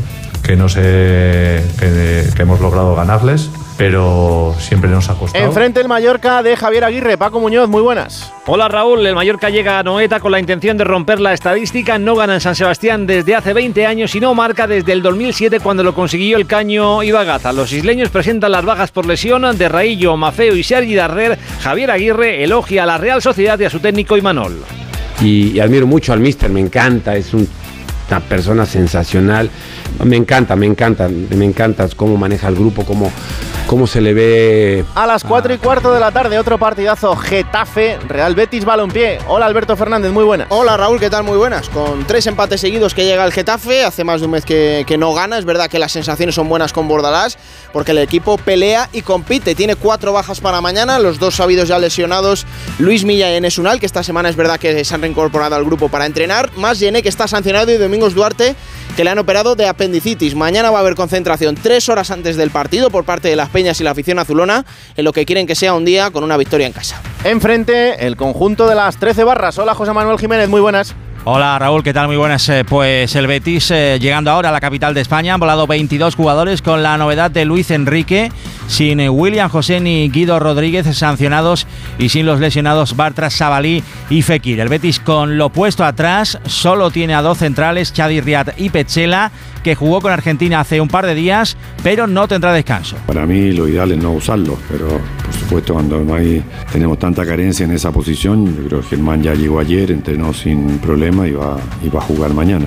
no 0.56 0.68
sé 0.68 1.62
que 1.78 2.42
hemos 2.42 2.60
logrado 2.60 2.94
ganarles 2.94 3.50
pero 3.78 4.56
siempre 4.58 4.90
nos 4.90 5.08
ha 5.08 5.14
costado. 5.14 5.44
Enfrente 5.44 5.80
el 5.80 5.86
Mallorca 5.86 6.42
de 6.42 6.56
Javier 6.56 6.84
Aguirre. 6.84 7.16
Paco 7.16 7.38
Muñoz, 7.38 7.68
muy 7.68 7.80
buenas. 7.80 8.32
Hola 8.46 8.66
Raúl, 8.68 9.06
el 9.06 9.14
Mallorca 9.14 9.50
llega 9.50 9.78
a 9.78 9.82
Noeta 9.84 10.18
con 10.18 10.32
la 10.32 10.40
intención 10.40 10.76
de 10.76 10.82
romper 10.82 11.20
la 11.20 11.32
estadística. 11.32 11.96
No 11.96 12.16
gana 12.16 12.34
en 12.34 12.40
San 12.40 12.56
Sebastián 12.56 13.06
desde 13.06 13.36
hace 13.36 13.52
20 13.52 13.86
años 13.86 14.14
y 14.16 14.20
no 14.20 14.34
marca 14.34 14.66
desde 14.66 14.92
el 14.92 15.00
2007 15.02 15.60
cuando 15.60 15.84
lo 15.84 15.94
consiguió 15.94 16.36
el 16.36 16.46
Caño 16.48 17.04
Ibagaza. 17.04 17.52
Los 17.52 17.72
isleños 17.72 18.10
presentan 18.10 18.50
las 18.50 18.64
bajas 18.64 18.90
por 18.90 19.06
lesión 19.06 19.56
de 19.56 19.68
Raillo, 19.68 20.16
Mafeo 20.16 20.56
y 20.56 20.64
Sergi 20.64 20.96
Darder. 20.96 21.38
Javier 21.60 21.92
Aguirre 21.92 22.42
elogia 22.42 22.82
a 22.82 22.86
la 22.86 22.98
Real 22.98 23.22
Sociedad 23.22 23.60
y 23.60 23.64
a 23.64 23.70
su 23.70 23.78
técnico 23.78 24.16
Imanol. 24.16 24.56
y, 25.20 25.52
y 25.52 25.60
admiro 25.60 25.86
mucho 25.86 26.12
al 26.12 26.18
mister, 26.18 26.50
me 26.50 26.60
encanta, 26.60 27.14
es 27.14 27.32
un 27.32 27.48
una 28.10 28.20
persona 28.20 28.66
sensacional. 28.66 29.50
Me 30.04 30.16
encanta, 30.16 30.56
me 30.56 30.66
encanta, 30.66 31.08
me 31.08 31.44
encanta 31.44 31.88
cómo 31.96 32.16
maneja 32.16 32.48
el 32.48 32.54
grupo, 32.54 32.84
cómo, 32.84 33.10
cómo 33.66 33.86
se 33.86 34.00
le 34.00 34.14
ve. 34.14 34.84
A 34.94 35.06
las 35.06 35.24
4 35.24 35.54
y 35.54 35.58
cuarto 35.58 35.92
de 35.92 36.00
la 36.00 36.12
tarde, 36.12 36.38
otro 36.38 36.58
partidazo 36.58 37.16
Getafe, 37.16 37.98
Real 38.08 38.34
Betis 38.34 38.64
Balompié. 38.64 39.18
Hola 39.26 39.46
Alberto 39.46 39.76
Fernández, 39.76 40.12
muy 40.12 40.24
buenas. 40.24 40.46
Hola 40.50 40.76
Raúl, 40.76 41.00
¿qué 41.00 41.10
tal? 41.10 41.24
Muy 41.24 41.36
buenas. 41.36 41.68
Con 41.68 42.06
tres 42.06 42.26
empates 42.26 42.60
seguidos 42.60 42.94
que 42.94 43.04
llega 43.04 43.24
el 43.24 43.32
Getafe, 43.32 43.84
hace 43.84 44.04
más 44.04 44.20
de 44.20 44.26
un 44.26 44.32
mes 44.32 44.44
que, 44.44 44.84
que 44.86 44.96
no 44.96 45.12
gana. 45.14 45.38
Es 45.38 45.44
verdad 45.44 45.68
que 45.68 45.78
las 45.78 45.92
sensaciones 45.92 46.34
son 46.34 46.48
buenas 46.48 46.72
con 46.72 46.86
Bordalás, 46.86 47.38
porque 47.72 47.90
el 47.90 47.98
equipo 47.98 48.38
pelea 48.38 48.88
y 48.92 49.02
compite. 49.02 49.54
Tiene 49.54 49.74
cuatro 49.74 50.12
bajas 50.12 50.40
para 50.40 50.60
mañana, 50.60 50.98
los 50.98 51.18
dos 51.18 51.34
sabidos 51.34 51.68
ya 51.68 51.78
lesionados, 51.78 52.46
Luis 52.78 53.04
Milla 53.04 53.32
y 53.32 53.36
Enes 53.36 53.58
Unal, 53.58 53.80
que 53.80 53.86
esta 53.86 54.02
semana 54.02 54.28
es 54.28 54.36
verdad 54.36 54.60
que 54.60 54.84
se 54.84 54.94
han 54.94 55.00
reincorporado 55.00 55.56
al 55.56 55.64
grupo 55.64 55.88
para 55.88 56.06
entrenar, 56.06 56.50
más 56.56 56.78
Yene, 56.78 57.02
que 57.02 57.08
está 57.08 57.26
sancionado, 57.26 57.72
y 57.72 57.76
Domingos 57.98 58.14
Duarte, 58.14 58.54
que 58.96 59.02
le 59.02 59.10
han 59.10 59.18
operado 59.18 59.56
de 59.56 59.66
apendicitis. 59.66 60.36
Mañana 60.36 60.70
va 60.70 60.78
a 60.78 60.80
haber 60.82 60.94
concentración 60.94 61.56
tres 61.56 61.88
horas 61.88 62.12
antes 62.12 62.36
del 62.36 62.50
partido 62.50 62.90
por 62.90 63.04
parte 63.04 63.26
de 63.26 63.34
las 63.34 63.48
Peñas 63.48 63.80
y 63.80 63.84
la 63.84 63.90
afición 63.90 64.20
azulona, 64.20 64.64
en 64.96 65.04
lo 65.04 65.12
que 65.12 65.26
quieren 65.26 65.48
que 65.48 65.56
sea 65.56 65.74
un 65.74 65.84
día 65.84 66.12
con 66.12 66.22
una 66.22 66.36
victoria 66.36 66.68
en 66.68 66.72
casa. 66.72 67.02
Enfrente, 67.24 68.06
el 68.06 68.16
conjunto 68.16 68.68
de 68.68 68.76
las 68.76 68.98
13 68.98 69.24
barras. 69.24 69.58
Hola 69.58 69.74
José 69.74 69.92
Manuel 69.92 70.16
Jiménez, 70.16 70.48
muy 70.48 70.60
buenas. 70.60 70.94
Hola 71.24 71.58
Raúl, 71.58 71.82
¿qué 71.82 71.92
tal? 71.92 72.06
Muy 72.06 72.16
buenas. 72.16 72.48
Eh, 72.48 72.64
pues 72.66 73.14
el 73.14 73.26
Betis 73.26 73.70
eh, 73.70 73.98
llegando 74.00 74.30
ahora 74.30 74.48
a 74.48 74.52
la 74.52 74.60
capital 74.60 74.94
de 74.94 75.02
España, 75.02 75.34
han 75.34 75.40
volado 75.40 75.66
22 75.66 76.14
jugadores 76.14 76.62
con 76.62 76.82
la 76.82 76.96
novedad 76.96 77.30
de 77.30 77.44
Luis 77.44 77.70
Enrique, 77.70 78.32
sin 78.66 79.00
eh, 79.00 79.10
William 79.10 79.50
José 79.50 79.80
ni 79.80 80.08
Guido 80.08 80.38
Rodríguez 80.38 80.86
sancionados 80.96 81.66
y 81.98 82.08
sin 82.08 82.24
los 82.24 82.40
lesionados 82.40 82.96
Bartras, 82.96 83.34
Sabalí 83.34 83.82
y 84.08 84.22
Fekir. 84.22 84.60
El 84.60 84.68
Betis 84.68 85.00
con 85.00 85.36
lo 85.36 85.50
puesto 85.50 85.84
atrás 85.84 86.38
solo 86.46 86.90
tiene 86.90 87.14
a 87.14 87.20
dos 87.20 87.38
centrales, 87.38 87.92
Chadi 87.92 88.20
Riad 88.20 88.48
y 88.56 88.70
Pechela, 88.70 89.30
que 89.62 89.74
jugó 89.74 90.00
con 90.00 90.12
Argentina 90.12 90.60
hace 90.60 90.80
un 90.80 90.88
par 90.88 91.04
de 91.04 91.14
días, 91.14 91.58
pero 91.82 92.06
no 92.06 92.26
tendrá 92.26 92.52
descanso. 92.52 92.96
Para 93.06 93.26
mí 93.26 93.52
lo 93.52 93.68
ideal 93.68 93.90
es 93.92 93.98
no 93.98 94.12
usarlo, 94.12 94.56
pero 94.70 94.86
por 94.88 95.34
supuesto 95.34 95.74
cuando 95.74 96.02
no 96.02 96.14
hay, 96.14 96.42
tenemos 96.72 96.98
tanta 96.98 97.26
carencia 97.26 97.64
en 97.64 97.72
esa 97.72 97.90
posición, 97.90 98.56
yo 98.56 98.68
creo 98.68 98.80
que 98.80 98.86
Germán 98.88 99.22
ya 99.22 99.34
llegó 99.34 99.58
ayer, 99.58 99.90
entrenó 99.90 100.32
sin 100.32 100.78
problema 100.78 101.07
y 101.08 101.32
va, 101.32 101.56
y 101.82 101.88
va 101.88 102.00
a 102.00 102.02
jugar 102.02 102.32
mañana. 102.34 102.66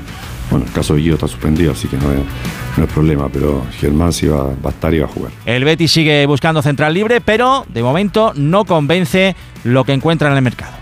Bueno, 0.50 0.66
el 0.66 0.72
caso 0.74 0.96
de 0.96 1.02
Guido 1.02 1.16
está 1.16 1.28
suspendido, 1.28 1.72
así 1.72 1.88
que 1.88 1.98
no 1.98 2.12
es, 2.12 2.92
problema, 2.94 3.30
pero 3.30 3.64
Germán 3.80 4.12
sí 4.12 4.28
va, 4.28 4.44
va 4.44 4.66
a 4.66 4.70
estar 4.70 4.94
y 4.94 5.00
va 5.00 5.06
a 5.06 5.10
jugar. 5.10 5.32
El 5.46 5.64
Betis 5.64 5.92
sigue 5.92 6.26
buscando 6.26 6.62
central 6.62 6.94
libre, 6.94 7.22
pero 7.22 7.66
de 7.70 7.84
momento 7.84 8.34
no 8.36 8.66
convence 8.66 9.36
lo 9.64 9.84
que 9.84 9.94
encuentra 9.94 10.30
en 10.30 10.36
el 10.36 10.42
mercado. 10.42 10.81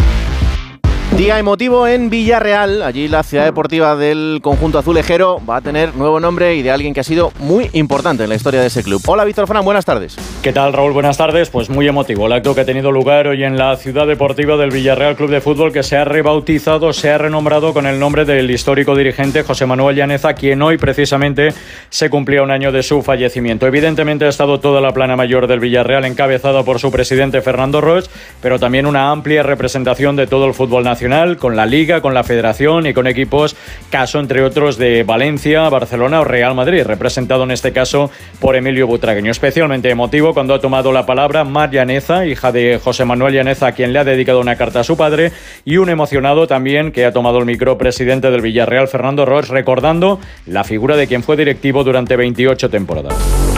Día 1.17 1.37
emotivo 1.37 1.85
en 1.85 2.09
Villarreal. 2.09 2.81
Allí 2.81 3.09
la 3.09 3.23
ciudad 3.23 3.43
deportiva 3.43 3.97
del 3.97 4.39
conjunto 4.41 4.79
azulejero 4.79 5.41
va 5.47 5.57
a 5.57 5.61
tener 5.61 5.93
nuevo 5.95 6.19
nombre 6.21 6.55
y 6.55 6.61
de 6.61 6.71
alguien 6.71 6.93
que 6.93 7.01
ha 7.01 7.03
sido 7.03 7.33
muy 7.39 7.69
importante 7.73 8.23
en 8.23 8.29
la 8.29 8.35
historia 8.35 8.61
de 8.61 8.67
ese 8.67 8.83
club. 8.83 9.01
Hola 9.05 9.25
Víctor 9.25 9.45
Fran, 9.45 9.65
buenas 9.65 9.83
tardes. 9.83 10.15
¿Qué 10.41 10.53
tal 10.53 10.71
Raúl? 10.71 10.93
Buenas 10.93 11.17
tardes. 11.17 11.49
Pues 11.49 11.69
muy 11.69 11.87
emotivo 11.87 12.27
el 12.27 12.33
acto 12.33 12.55
que 12.55 12.61
ha 12.61 12.65
tenido 12.65 12.91
lugar 12.91 13.27
hoy 13.27 13.43
en 13.43 13.57
la 13.57 13.75
ciudad 13.75 14.07
deportiva 14.07 14.55
del 14.55 14.69
Villarreal 14.69 15.17
Club 15.17 15.31
de 15.31 15.41
Fútbol 15.41 15.73
que 15.73 15.83
se 15.83 15.97
ha 15.97 16.05
rebautizado, 16.05 16.93
se 16.93 17.09
ha 17.09 17.17
renombrado 17.17 17.73
con 17.73 17.85
el 17.85 17.99
nombre 17.99 18.23
del 18.23 18.49
histórico 18.49 18.95
dirigente 18.95 19.43
José 19.43 19.65
Manuel 19.65 19.97
Llaneza, 19.97 20.35
quien 20.35 20.61
hoy 20.61 20.77
precisamente 20.77 21.49
se 21.89 22.09
cumplía 22.09 22.43
un 22.43 22.51
año 22.51 22.71
de 22.71 22.81
su 22.81 23.01
fallecimiento. 23.01 23.67
Evidentemente 23.67 24.23
ha 24.23 24.29
estado 24.29 24.61
toda 24.61 24.79
la 24.79 24.93
plana 24.93 25.17
mayor 25.17 25.47
del 25.47 25.59
Villarreal 25.59 26.05
encabezada 26.05 26.63
por 26.63 26.79
su 26.79 26.91
presidente 26.91 27.41
Fernando 27.41 27.81
Roig, 27.81 28.05
pero 28.41 28.57
también 28.57 28.85
una 28.85 29.11
amplia 29.11 29.43
representación 29.43 30.15
de 30.15 30.27
todo 30.27 30.45
el 30.45 30.53
fútbol 30.53 30.83
nacional 30.83 30.98
con 31.37 31.55
la 31.55 31.65
Liga, 31.65 32.01
con 32.01 32.13
la 32.13 32.25
Federación 32.25 32.85
y 32.85 32.93
con 32.93 33.07
equipos, 33.07 33.55
caso 33.89 34.19
entre 34.19 34.43
otros 34.43 34.77
de 34.77 35.03
Valencia, 35.03 35.69
Barcelona 35.69 36.19
o 36.19 36.23
Real 36.25 36.53
Madrid, 36.55 36.83
representado 36.83 37.43
en 37.45 37.51
este 37.51 37.71
caso 37.71 38.11
por 38.41 38.57
Emilio 38.57 38.85
Butragueño. 38.85 39.31
Especialmente 39.31 39.89
emotivo 39.89 40.33
cuando 40.33 40.53
ha 40.53 40.59
tomado 40.59 40.91
la 40.91 41.05
palabra 41.05 41.45
Mar 41.45 41.71
Llaneza, 41.71 42.25
hija 42.25 42.51
de 42.51 42.81
José 42.83 43.05
Manuel 43.05 43.33
Llaneza, 43.33 43.67
a 43.67 43.71
quien 43.71 43.93
le 43.93 43.99
ha 43.99 44.03
dedicado 44.03 44.41
una 44.41 44.57
carta 44.57 44.81
a 44.81 44.83
su 44.83 44.97
padre, 44.97 45.31
y 45.63 45.77
un 45.77 45.89
emocionado 45.89 46.47
también 46.47 46.91
que 46.91 47.05
ha 47.05 47.13
tomado 47.13 47.39
el 47.39 47.45
micro 47.45 47.77
presidente 47.77 48.29
del 48.29 48.41
Villarreal, 48.41 48.89
Fernando 48.89 49.25
Ross, 49.25 49.47
recordando 49.47 50.19
la 50.47 50.65
figura 50.65 50.97
de 50.97 51.07
quien 51.07 51.23
fue 51.23 51.37
directivo 51.37 51.85
durante 51.85 52.17
28 52.17 52.69
temporadas. 52.69 53.48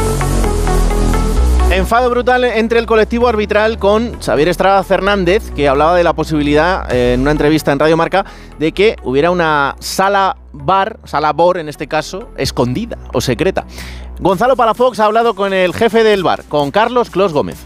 Enfado 1.82 2.12
brutal 2.12 2.44
entre 2.44 2.78
el 2.78 2.86
colectivo 2.86 3.28
arbitral 3.28 3.80
con 3.80 4.22
Xavier 4.22 4.50
Estrada 4.50 4.84
Fernández, 4.84 5.50
que 5.56 5.67
hablaba 5.67 5.96
de 5.96 6.04
la 6.04 6.13
posibilidad, 6.13 6.88
eh, 6.94 7.13
en 7.13 7.22
una 7.22 7.32
entrevista 7.32 7.72
en 7.72 7.80
Radio 7.80 7.98
Marca, 7.98 8.24
de 8.60 8.72
que 8.72 8.98
hubiera 9.02 9.32
una 9.32 9.76
sala 9.80 10.38
bar, 10.54 11.00
sala 11.06 11.34
BOR 11.34 11.58
en 11.58 11.70
este 11.70 11.88
caso, 11.88 12.30
escondida 12.38 13.00
o 13.13 13.20
secreta. 13.20 13.65
Gonzalo 14.20 14.56
Palafox 14.56 15.00
ha 15.00 15.06
hablado 15.06 15.34
con 15.34 15.54
el 15.54 15.74
jefe 15.74 16.04
del 16.04 16.22
bar, 16.22 16.44
con 16.48 16.70
Carlos 16.70 17.10
Clos 17.10 17.34
Gómez. 17.34 17.58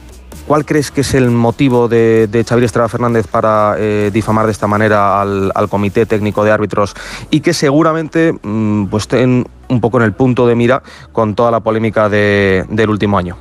¿Cuál 0.47 0.63
crees 0.63 0.91
que 0.91 1.01
es 1.01 1.13
el 1.13 1.29
motivo 1.29 1.89
de, 1.89 2.45
Xavier 2.47 2.63
Estrada 2.63 2.87
Fernández 2.87 3.27
para 3.27 3.75
eh, 3.77 4.11
difamar 4.13 4.45
de 4.45 4.53
esta 4.53 4.65
manera 4.65 5.21
al, 5.21 5.51
Comité 5.69 6.05
Técnico 6.05 6.45
de 6.45 6.51
Árbitros 6.51 6.95
y 7.31 7.41
que 7.41 7.53
seguramente 7.53 8.33
mmm, 8.41 8.85
pues 8.85 9.03
estén 9.03 9.45
un 9.67 9.81
poco 9.81 9.97
en 9.97 10.03
el 10.05 10.13
punto 10.13 10.47
de 10.47 10.55
mira 10.55 10.83
con 11.11 11.35
toda 11.35 11.51
la 11.51 11.59
polémica 11.59 12.07
de, 12.07 12.63
del 12.69 12.89
último 12.89 13.17
año? 13.17 13.35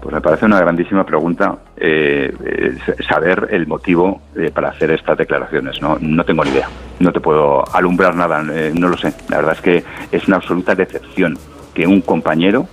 Pues 0.00 0.14
me 0.14 0.20
parece 0.20 0.46
una 0.46 0.60
grandísima 0.60 1.04
pregunta 1.04 1.58
eh, 1.76 2.32
eh, 2.44 2.78
saber 3.08 3.48
el 3.50 3.66
motivo 3.66 4.22
eh, 4.36 4.50
para 4.52 4.68
hacer 4.68 4.90
estas 4.92 5.18
declaraciones. 5.18 5.82
¿no? 5.82 5.98
no 6.00 6.24
tengo 6.24 6.44
ni 6.44 6.50
idea, 6.50 6.68
no 7.00 7.12
te 7.12 7.20
puedo 7.20 7.64
alumbrar 7.74 8.14
nada, 8.14 8.44
eh, 8.52 8.72
no 8.74 8.88
lo 8.88 8.96
sé. 8.96 9.12
La 9.28 9.38
verdad 9.38 9.54
es 9.54 9.60
que 9.60 9.84
es 10.12 10.26
una 10.28 10.36
absoluta 10.36 10.74
decepción 10.74 11.36
que 11.74 11.86
un 11.86 12.00
compañero, 12.00 12.68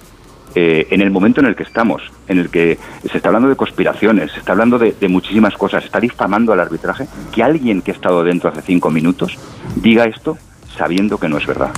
eh, 0.54 0.88
en 0.92 1.02
el 1.02 1.10
momento 1.10 1.42
en 1.42 1.48
el 1.48 1.56
que 1.56 1.64
estamos, 1.64 2.04
en 2.28 2.38
el 2.38 2.50
que 2.50 2.78
se 3.10 3.18
está 3.18 3.30
hablando 3.30 3.50
de 3.50 3.56
conspiraciones, 3.56 4.32
se 4.32 4.40
está 4.40 4.52
hablando 4.52 4.78
de, 4.78 4.94
de 5.00 5.08
muchísimas 5.08 5.56
cosas, 5.56 5.82
se 5.82 5.88
está 5.88 6.00
difamando 6.00 6.54
al 6.54 6.60
arbitraje, 6.60 7.08
que 7.34 7.44
alguien 7.44 7.82
que 7.82 7.92
ha 7.92 7.96
estado 7.96 8.24
dentro 8.24 8.50
hace 8.50 8.62
cinco 8.62 8.92
minutos 8.92 9.38
diga 9.76 10.06
esto 10.06 10.38
sabiendo 10.78 11.18
que 11.18 11.28
no 11.28 11.38
es 11.38 11.48
verdad 11.48 11.72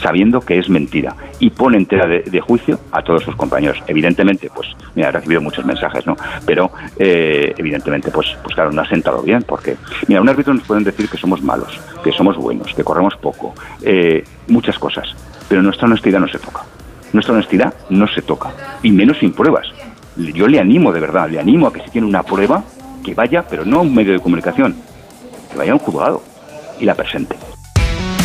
sabiendo 0.00 0.40
que 0.40 0.58
es 0.58 0.68
mentira 0.68 1.14
y 1.40 1.50
pone 1.50 1.78
entera 1.78 2.06
de, 2.06 2.20
de, 2.22 2.40
juicio 2.40 2.78
a 2.92 3.02
todos 3.02 3.22
sus 3.22 3.36
compañeros. 3.36 3.82
Evidentemente, 3.86 4.50
pues, 4.54 4.68
mira, 4.94 5.08
he 5.08 5.12
recibido 5.12 5.40
muchos 5.40 5.64
mensajes, 5.64 6.06
¿no? 6.06 6.16
Pero, 6.44 6.70
eh, 6.98 7.54
evidentemente, 7.56 8.10
pues, 8.10 8.36
pues 8.42 8.54
claro, 8.54 8.72
no 8.72 8.82
ha 8.82 8.88
sentado 8.88 9.22
bien, 9.22 9.42
porque, 9.42 9.76
mira, 10.08 10.20
un 10.20 10.28
árbitro 10.28 10.54
nos 10.54 10.64
pueden 10.64 10.84
decir 10.84 11.08
que 11.08 11.16
somos 11.16 11.42
malos, 11.42 11.80
que 12.02 12.12
somos 12.12 12.36
buenos, 12.36 12.72
que 12.74 12.84
corremos 12.84 13.16
poco, 13.16 13.54
eh, 13.82 14.24
muchas 14.48 14.78
cosas, 14.78 15.14
pero 15.48 15.62
nuestra 15.62 15.86
honestidad 15.86 16.20
no 16.20 16.28
se 16.28 16.38
toca. 16.38 16.62
Nuestra 17.12 17.34
honestidad 17.34 17.74
no 17.88 18.06
se 18.08 18.22
toca, 18.22 18.52
y 18.82 18.90
menos 18.90 19.18
sin 19.18 19.32
pruebas. 19.32 19.66
Yo 20.16 20.48
le 20.48 20.58
animo, 20.58 20.92
de 20.92 21.00
verdad, 21.00 21.28
le 21.30 21.38
animo 21.38 21.66
a 21.66 21.72
que 21.72 21.82
si 21.82 21.90
tiene 21.90 22.06
una 22.06 22.22
prueba, 22.22 22.64
que 23.04 23.14
vaya, 23.14 23.44
pero 23.48 23.64
no 23.64 23.78
a 23.78 23.82
un 23.82 23.94
medio 23.94 24.12
de 24.12 24.20
comunicación, 24.20 24.76
que 25.50 25.58
vaya 25.58 25.72
a 25.72 25.74
un 25.74 25.80
juzgado 25.80 26.22
y 26.80 26.84
la 26.84 26.94
presente. 26.94 27.36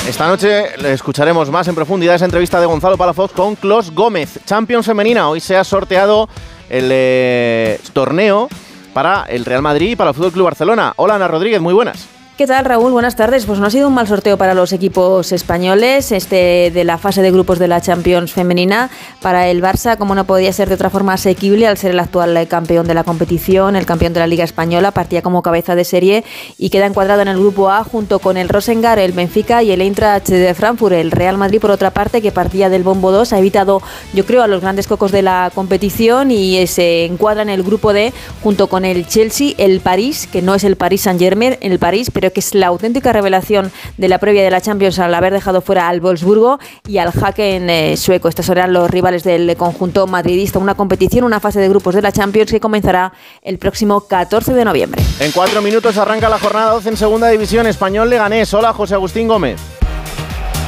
Esta 0.08 0.28
noche 0.28 0.92
escucharemos 0.92 1.52
más 1.52 1.68
en 1.68 1.76
profundidad 1.76 2.16
esa 2.16 2.26
entrevista 2.26 2.60
de 2.60 2.66
Gonzalo 2.66 2.98
Palafox 2.98 3.34
con 3.34 3.56
Clos 3.56 3.92
Gómez, 3.92 4.40
Champions 4.46 4.88
Femenina. 4.88 5.30
Hoy 5.30 5.40
se 5.40 5.56
ha 5.56 5.64
sorteado 5.64 6.28
el 6.70 6.90
eh, 6.92 7.80
torneo 7.94 8.50
para 8.94 9.24
el 9.30 9.46
Real 9.46 9.62
Madrid 9.62 9.92
y 9.92 9.96
para 9.96 10.10
el 10.10 10.16
Fútbol 10.16 10.32
Club 10.32 10.46
Barcelona. 10.46 10.94
Hola 10.96 11.16
Ana 11.16 11.28
Rodríguez, 11.28 11.62
muy 11.62 11.76
buenas. 11.76 12.08
¿Qué 12.42 12.48
tal, 12.48 12.66
Raúl? 12.66 12.92
Buenas 12.92 13.16
tardes. 13.16 13.46
Pues 13.46 13.60
no 13.60 13.68
ha 13.68 13.70
sido 13.70 13.88
un 13.88 13.94
mal 13.94 14.08
sorteo 14.08 14.36
para 14.36 14.56
los 14.56 14.74
equipos 14.74 15.32
españoles, 15.32 16.12
este 16.12 16.72
de 16.74 16.84
la 16.84 16.98
fase 16.98 17.22
de 17.22 17.30
grupos 17.30 17.60
de 17.60 17.68
la 17.68 17.82
Champions 17.82 18.34
femenina. 18.34 18.90
Para 19.22 19.48
el 19.50 19.62
Barça, 19.62 19.96
como 19.96 20.16
no 20.16 20.26
podía 20.26 20.52
ser 20.52 20.68
de 20.68 20.74
otra 20.74 20.90
forma 20.90 21.14
asequible, 21.14 21.68
al 21.68 21.78
ser 21.78 21.92
el 21.92 22.00
actual 22.00 22.48
campeón 22.48 22.88
de 22.88 22.96
la 22.96 23.04
competición, 23.04 23.76
el 23.76 23.86
campeón 23.86 24.14
de 24.14 24.22
la 24.22 24.26
Liga 24.26 24.44
Española, 24.44 24.90
partía 24.90 25.22
como 25.22 25.44
cabeza 25.44 25.76
de 25.76 25.86
serie 25.86 26.24
y 26.58 26.72
queda 26.72 26.88
encuadrado 26.88 27.22
en 27.22 27.28
el 27.28 27.38
grupo 27.38 27.70
A 27.70 27.84
junto 27.84 28.18
con 28.18 28.38
el 28.38 28.50
Rosengar, 28.50 28.98
el 28.98 29.12
Benfica 29.12 29.62
y 29.62 29.70
el 29.70 29.80
Eintracht 29.80 30.30
de 30.30 30.56
Frankfurt. 30.56 30.96
El 30.96 31.12
Real 31.12 31.38
Madrid, 31.38 31.62
por 31.62 31.70
otra 31.70 31.92
parte, 31.92 32.24
que 32.24 32.32
partía 32.32 32.70
del 32.70 32.82
bombo 32.82 33.12
2, 33.12 33.34
ha 33.34 33.38
evitado, 33.38 33.84
yo 34.16 34.26
creo, 34.26 34.42
a 34.42 34.48
los 34.48 34.62
grandes 34.62 34.88
cocos 34.88 35.12
de 35.12 35.22
la 35.22 35.52
competición 35.54 36.32
y 36.32 36.66
se 36.66 37.06
encuadra 37.06 37.44
en 37.44 37.50
el 37.50 37.62
grupo 37.62 37.94
D 37.94 38.12
junto 38.42 38.66
con 38.66 38.84
el 38.84 39.06
Chelsea, 39.06 39.54
el 39.60 39.80
París, 39.80 40.28
que 40.32 40.42
no 40.42 40.56
es 40.56 40.64
el 40.64 40.76
Paris 40.76 41.02
Saint-Germain, 41.02 41.58
el 41.62 41.78
París, 41.78 42.10
pero 42.12 42.31
que 42.32 42.40
es 42.40 42.54
la 42.56 42.68
auténtica 42.68 43.14
revelación 43.14 43.72
de 43.98 44.08
la 44.08 44.18
previa 44.20 44.44
de 44.44 44.52
la 44.52 44.62
Champions 44.62 45.00
al 45.00 45.14
haber 45.14 45.34
dejado 45.34 45.62
fuera 45.62 45.88
al 45.88 46.02
Wolfsburgo 46.02 46.60
y 46.88 46.98
al 46.98 47.12
Jaque 47.12 47.56
en 47.56 47.70
eh, 47.70 47.98
sueco. 47.98 48.28
Estos 48.28 48.46
serán 48.46 48.74
los 48.74 48.90
rivales 48.90 49.24
del 49.24 49.56
conjunto 49.58 50.08
madridista. 50.08 50.60
Una 50.60 50.76
competición, 50.76 51.24
una 51.24 51.40
fase 51.40 51.60
de 51.60 51.70
grupos 51.70 51.96
de 51.96 52.02
la 52.02 52.12
Champions 52.12 52.52
que 52.52 52.60
comenzará 52.60 53.14
el 53.42 53.58
próximo 53.58 54.02
14 54.02 54.54
de 54.54 54.66
noviembre. 54.66 55.02
En 55.20 55.32
cuatro 55.32 55.62
minutos 55.62 55.98
arranca 55.98 56.30
la 56.30 56.40
jornada 56.40 56.72
12 56.74 56.90
en 56.90 56.98
Segunda 56.98 57.28
División 57.30 57.68
Español 57.68 58.10
Leganés. 58.10 58.54
Hola, 58.54 58.74
José 58.74 58.96
Agustín 58.96 59.28
Gómez. 59.28 59.81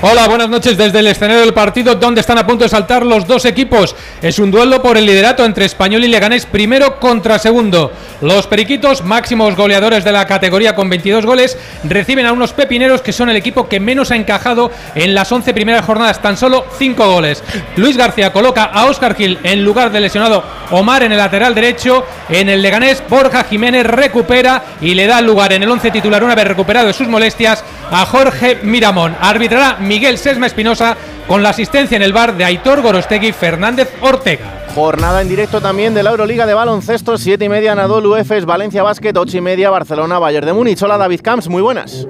Hola, 0.05 0.27
buenas 0.27 0.49
noches 0.49 0.75
desde 0.75 0.99
el 0.99 1.07
escenario 1.07 1.39
del 1.39 1.53
partido 1.53 1.95
donde 1.95 2.19
están 2.19 2.37
a 2.37 2.45
punto 2.45 2.65
de 2.65 2.69
saltar 2.69 3.05
los 3.05 3.25
dos 3.25 3.45
equipos. 3.45 3.95
Es 4.21 4.37
un 4.37 4.51
duelo 4.51 4.81
por 4.81 4.97
el 4.97 5.05
liderato 5.05 5.45
entre 5.45 5.63
Español 5.63 6.03
y 6.03 6.09
Leganés, 6.09 6.45
primero 6.45 6.99
contra 6.99 7.39
segundo. 7.39 7.89
Los 8.19 8.45
periquitos, 8.47 9.05
máximos 9.05 9.55
goleadores 9.55 10.03
de 10.03 10.11
la 10.11 10.27
categoría 10.27 10.75
con 10.75 10.89
22 10.89 11.25
goles, 11.25 11.57
reciben 11.85 12.25
a 12.25 12.33
unos 12.33 12.51
pepineros 12.51 13.01
que 13.01 13.13
son 13.13 13.29
el 13.29 13.37
equipo 13.37 13.69
que 13.69 13.79
menos 13.79 14.11
ha 14.11 14.17
encajado 14.17 14.71
en 14.93 15.15
las 15.15 15.31
11 15.31 15.53
primeras 15.53 15.85
jornadas, 15.85 16.21
tan 16.21 16.35
solo 16.35 16.65
5 16.77 17.09
goles. 17.09 17.41
Luis 17.77 17.95
García 17.95 18.33
coloca 18.33 18.65
a 18.65 18.87
Oscar 18.87 19.15
Gil 19.15 19.39
en 19.43 19.63
lugar 19.63 19.89
del 19.89 20.03
lesionado 20.03 20.43
Omar 20.71 21.03
en 21.03 21.13
el 21.13 21.17
lateral 21.17 21.55
derecho. 21.55 22.05
En 22.27 22.49
el 22.49 22.61
Leganés, 22.61 23.01
Borja 23.09 23.45
Jiménez 23.45 23.85
recupera 23.85 24.63
y 24.81 24.95
le 24.95 25.07
da 25.07 25.21
lugar 25.21 25.53
en 25.53 25.63
el 25.63 25.71
11 25.71 25.91
titular 25.91 26.25
una 26.25 26.35
vez 26.35 26.45
recuperado 26.45 26.87
de 26.87 26.93
sus 26.93 27.07
molestias 27.07 27.63
a 27.89 28.05
Jorge 28.05 28.59
Miramón. 28.63 29.15
Arbitrará 29.21 29.77
Miguel 29.93 30.17
Sesma 30.17 30.47
Espinosa 30.47 30.97
con 31.27 31.43
la 31.43 31.49
asistencia 31.49 31.95
en 31.95 32.01
el 32.01 32.13
bar 32.13 32.35
de 32.35 32.43
Aitor 32.43 32.81
Gorostegui 32.81 33.31
Fernández 33.31 33.93
Ortega. 34.01 34.65
Jornada 34.73 35.21
en 35.21 35.29
directo 35.29 35.61
también 35.61 35.93
de 35.93 36.01
la 36.01 36.09
Euroliga 36.09 36.47
de 36.47 36.55
baloncesto, 36.55 37.15
7 37.15 37.45
y 37.45 37.47
media 37.47 37.75
Nadolu 37.75 38.15
Efes, 38.15 38.43
Valencia 38.45 38.81
Basket, 38.81 39.13
8 39.15 39.37
y 39.37 39.41
media 39.41 39.69
Barcelona, 39.69 40.17
Bayern 40.17 40.47
de 40.47 40.53
Múnich. 40.53 40.81
Hola 40.81 40.97
David 40.97 41.21
Camps, 41.21 41.47
muy 41.47 41.61
buenas. 41.61 42.07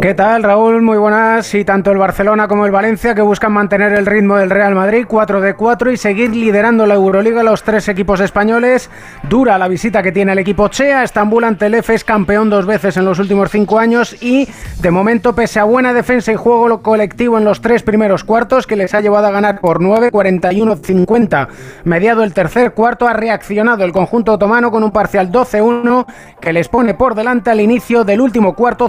¿Qué 0.00 0.14
tal, 0.14 0.44
Raúl? 0.44 0.80
Muy 0.80 0.96
buenas. 0.96 1.52
Y 1.54 1.64
tanto 1.64 1.90
el 1.90 1.98
Barcelona 1.98 2.46
como 2.46 2.64
el 2.64 2.70
Valencia 2.70 3.16
que 3.16 3.20
buscan 3.20 3.52
mantener 3.52 3.92
el 3.92 4.06
ritmo 4.06 4.36
del 4.36 4.48
Real 4.48 4.76
Madrid, 4.76 5.06
4 5.08 5.40
de 5.40 5.54
4 5.54 5.90
y 5.90 5.96
seguir 5.96 6.36
liderando 6.36 6.86
la 6.86 6.94
Euroliga 6.94 7.42
los 7.42 7.64
tres 7.64 7.88
equipos 7.88 8.20
españoles. 8.20 8.90
Dura 9.28 9.58
la 9.58 9.66
visita 9.66 10.00
que 10.00 10.12
tiene 10.12 10.30
el 10.32 10.38
equipo 10.38 10.68
Chea. 10.68 11.02
Estambul 11.02 11.42
ante 11.42 11.66
el 11.66 11.74
EFES, 11.74 12.04
campeón 12.04 12.48
dos 12.48 12.64
veces 12.64 12.96
en 12.96 13.06
los 13.06 13.18
últimos 13.18 13.50
cinco 13.50 13.80
años 13.80 14.16
y 14.22 14.46
de 14.80 14.92
momento, 14.92 15.34
pese 15.34 15.58
a 15.58 15.64
buena 15.64 15.92
defensa 15.92 16.30
y 16.30 16.36
juego 16.36 16.80
colectivo 16.80 17.36
en 17.36 17.44
los 17.44 17.60
tres 17.60 17.82
primeros 17.82 18.22
cuartos, 18.22 18.68
que 18.68 18.76
les 18.76 18.94
ha 18.94 19.00
llevado 19.00 19.26
a 19.26 19.32
ganar 19.32 19.60
por 19.60 19.80
9, 19.80 20.12
41, 20.12 20.76
50. 20.76 21.48
Mediado 21.82 22.22
el 22.22 22.32
tercer 22.32 22.72
cuarto, 22.72 23.08
ha 23.08 23.14
reaccionado 23.14 23.82
el 23.82 23.90
conjunto 23.90 24.34
otomano 24.34 24.70
con 24.70 24.84
un 24.84 24.92
parcial 24.92 25.32
12-1 25.32 26.06
que 26.40 26.52
les 26.52 26.68
pone 26.68 26.94
por 26.94 27.16
delante 27.16 27.50
al 27.50 27.60
inicio 27.60 28.04
del 28.04 28.20
último 28.20 28.54
cuarto 28.54 28.88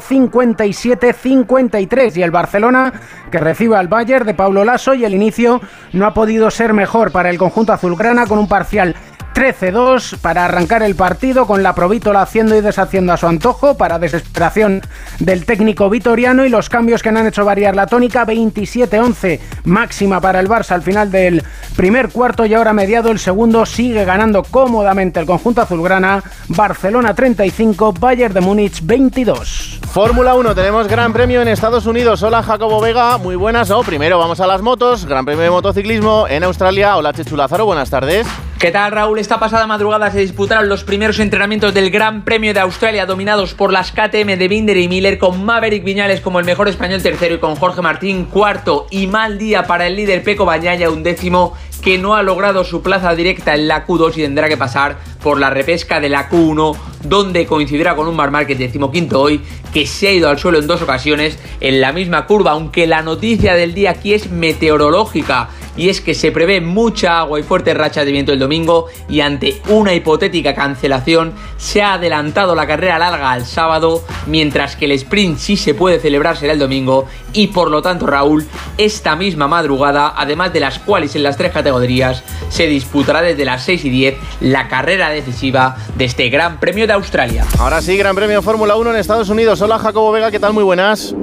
57-53 1.00 2.18
y 2.18 2.24
el 2.24 2.32
Barcelona 2.32 2.94
que 3.32 3.40
recibe 3.40 3.76
al 3.76 3.88
Bayern 3.88 4.26
de 4.26 4.34
Pablo 4.34 4.64
Lasso 4.64 4.94
y 4.94 5.06
el 5.06 5.14
inicio 5.14 5.62
no 5.94 6.06
ha 6.06 6.14
podido 6.14 6.52
ser 6.52 6.74
mejor 6.74 7.12
para 7.12 7.30
el 7.30 7.38
conjunto 7.38 7.74
azulgrana 7.74 8.26
con 8.26 8.40
un 8.40 8.48
parcial 8.48 8.96
13-2 9.34 10.18
para 10.18 10.46
arrancar 10.46 10.84
el 10.84 10.96
partido 10.96 11.46
con 11.46 11.64
la 11.64 11.76
Provítola 11.76 12.22
haciendo 12.22 12.56
y 12.56 12.62
deshaciendo 12.62 13.14
a 13.14 13.18
su 13.18 13.28
antojo 13.28 13.78
para 13.78 14.00
desesperación 14.00 14.82
del 15.20 15.46
técnico 15.46 15.90
vitoriano 15.90 16.46
y 16.46 16.50
los 16.50 16.70
cambios 16.70 17.02
que 17.02 17.10
han 17.10 17.26
hecho 17.26 17.46
variar 17.46 17.76
la 17.76 17.88
tónica. 17.88 18.26
27-11 18.26 19.40
máxima 19.64 20.20
para 20.20 20.40
el 20.40 20.50
Barça 20.50 20.72
al 20.72 20.82
final 20.82 21.12
del 21.12 21.44
primer 21.76 22.10
cuarto 22.10 22.46
y 22.46 22.54
ahora 22.54 22.74
mediado 22.74 23.12
el 23.12 23.20
segundo. 23.20 23.66
Sigue 23.66 24.06
ganando 24.06 24.44
cómodamente 24.44 25.20
el 25.20 25.26
conjunto 25.26 25.62
azulgrana. 25.62 26.24
Barcelona 26.50 27.14
35 27.14 27.94
Bayern 27.94 28.34
de 28.34 28.42
Múnich 28.42 28.82
22 28.84 29.80
Fórmula 29.92 30.36
1 30.36 30.56
tenemos 30.56 30.88
Gran 30.88 31.14
Premio 31.14 31.42
en 31.42 31.48
Estados 31.48 31.86
Unidos. 31.86 32.22
Hola 32.24 32.44
Jacobo 32.44 32.82
Vega 32.82 33.18
muy 33.18 33.36
buenas. 33.36 33.72
O 33.72 33.82
primero 33.84 34.20
vamos 34.20 34.40
a 34.40 34.48
las 34.48 34.62
motos. 34.62 35.06
Gran 35.06 35.26
Premio 35.26 35.44
de 35.44 35.50
motociclismo 35.50 36.26
en 36.28 36.44
Australia. 36.44 36.98
Hola 36.98 37.14
Chechu 37.14 37.36
Lázaro 37.36 37.66
buenas 37.66 37.90
tardes 37.90 38.28
¿Qué 38.60 38.72
tal 38.72 38.92
Raúl? 38.92 39.20
Esta 39.20 39.40
pasada 39.40 39.68
madrugada 39.68 40.12
se 40.12 40.20
disputaron 40.20 40.68
los 40.68 40.84
primeros 40.84 41.18
entrenamientos 41.20 41.74
del 41.74 41.90
Gran 41.92 42.26
Premio 42.26 42.54
de 42.54 42.60
Australia 42.60 43.06
dominados 43.06 43.54
por 43.54 43.72
las 43.72 43.94
KTM 43.94 44.38
de 44.38 44.48
Binder 44.50 44.76
y 44.76 44.90
Miller 44.90 45.18
con 45.18 45.46
Maverick 45.46 45.86
Viñales 45.86 46.20
como 46.20 46.40
el 46.40 46.46
mejor 46.46 46.68
español 46.68 47.02
tercero 47.02 47.36
y 47.36 47.38
con 47.38 47.56
Jorge 47.56 47.82
Martín 47.82 48.26
cuarto 48.26 48.86
y 48.92 49.08
mal 49.08 49.38
día 49.38 49.64
para 49.64 49.88
el 49.88 49.96
líder 49.96 50.24
Peco 50.24 50.44
Bañaya 50.44 50.90
un 50.90 51.04
décimo 51.04 51.54
que 51.82 51.98
no 51.98 52.16
ha 52.16 52.22
logrado 52.22 52.66
su 52.66 52.82
plaza 52.82 53.16
directa 53.16 53.56
en 53.56 53.70
la 53.70 53.88
Q2 53.88 54.18
y 54.18 54.22
tendrá 54.24 54.50
que 54.50 54.58
pasar 54.58 54.98
por 55.24 55.40
la 55.40 55.50
repesca 55.50 56.02
de 56.02 56.10
la 56.10 56.30
Q1 56.30 56.76
donde 57.06 57.46
coincidirá 57.46 57.96
con 57.96 58.10
un 58.10 58.18
Mar 58.18 58.30
Márquez 58.30 58.58
decimoquinto 58.58 59.22
hoy 59.22 59.42
que 59.74 59.88
se 59.88 60.10
ha 60.10 60.12
ido 60.12 60.28
al 60.28 60.38
suelo 60.38 60.60
en 60.60 60.68
dos 60.68 60.82
ocasiones 60.82 61.40
en 61.62 61.80
la 61.80 61.94
misma 61.94 62.26
curva 62.26 62.52
aunque 62.52 62.88
la 62.88 63.04
noticia 63.04 63.54
del 63.54 63.74
día 63.74 63.92
aquí 63.92 64.14
es 64.14 64.30
meteorológica 64.30 65.48
y 65.80 65.88
es 65.88 66.02
que 66.02 66.14
se 66.14 66.34
prevé 66.34 66.60
mucha 66.60 67.20
agua 67.20 67.40
y 67.40 67.44
fuertes 67.44 67.74
rachas 67.74 68.04
de 68.04 68.12
viento 68.12 68.34
el 68.34 68.40
domingo 68.40 68.88
y 69.08 69.22
ante 69.22 69.62
una 69.70 69.94
hipotética 69.94 70.54
cancelación 70.54 71.34
se 71.56 71.82
ha 71.82 71.94
adelantado 71.94 72.54
la 72.54 72.68
carrera 72.68 73.00
larga 73.00 73.32
al 73.32 73.46
sábado 73.46 74.04
mientras 74.28 74.76
que 74.76 74.86
el 74.86 74.92
sprint 74.92 75.38
sí 75.38 75.56
se 75.56 75.74
puede 75.74 76.02
celebrar 76.02 76.36
será 76.36 76.52
el 76.52 76.60
domingo 76.60 77.08
y 77.32 77.48
por 77.48 77.72
lo 77.72 77.82
tanto 77.82 78.08
Raúl 78.08 78.46
esta 78.78 79.16
misma 79.16 79.48
madrugada 79.48 80.14
además 80.18 80.52
de 80.52 80.60
las 80.60 80.80
cuales 80.80 81.16
en 81.16 81.24
las 81.24 81.38
tres 81.38 81.54
categorías 81.54 82.26
se 82.50 82.68
disputará 82.68 83.22
desde 83.22 83.46
las 83.46 83.64
6 83.64 83.86
y 83.86 83.90
10 83.90 84.16
la 84.42 84.68
carrera 84.68 85.10
decisiva 85.10 85.78
de 85.96 86.04
este 86.06 86.30
Gran 86.30 86.60
Premio 86.60 86.88
de 86.88 86.94
Australia. 86.94 87.46
Ahora 87.58 87.82
sí, 87.82 87.96
Gran 87.96 88.16
Premio 88.16 88.42
Fórmula 88.42 88.76
1 88.76 88.90
en 88.90 88.96
Estados 88.98 89.30
Unidos. 89.30 89.62
Hola 89.62 89.80
Jacobo 89.80 90.12
Vega, 90.12 90.30
¿qué 90.30 90.40
tal? 90.40 90.52
Muy 90.52 90.64
buenas. 90.64 91.16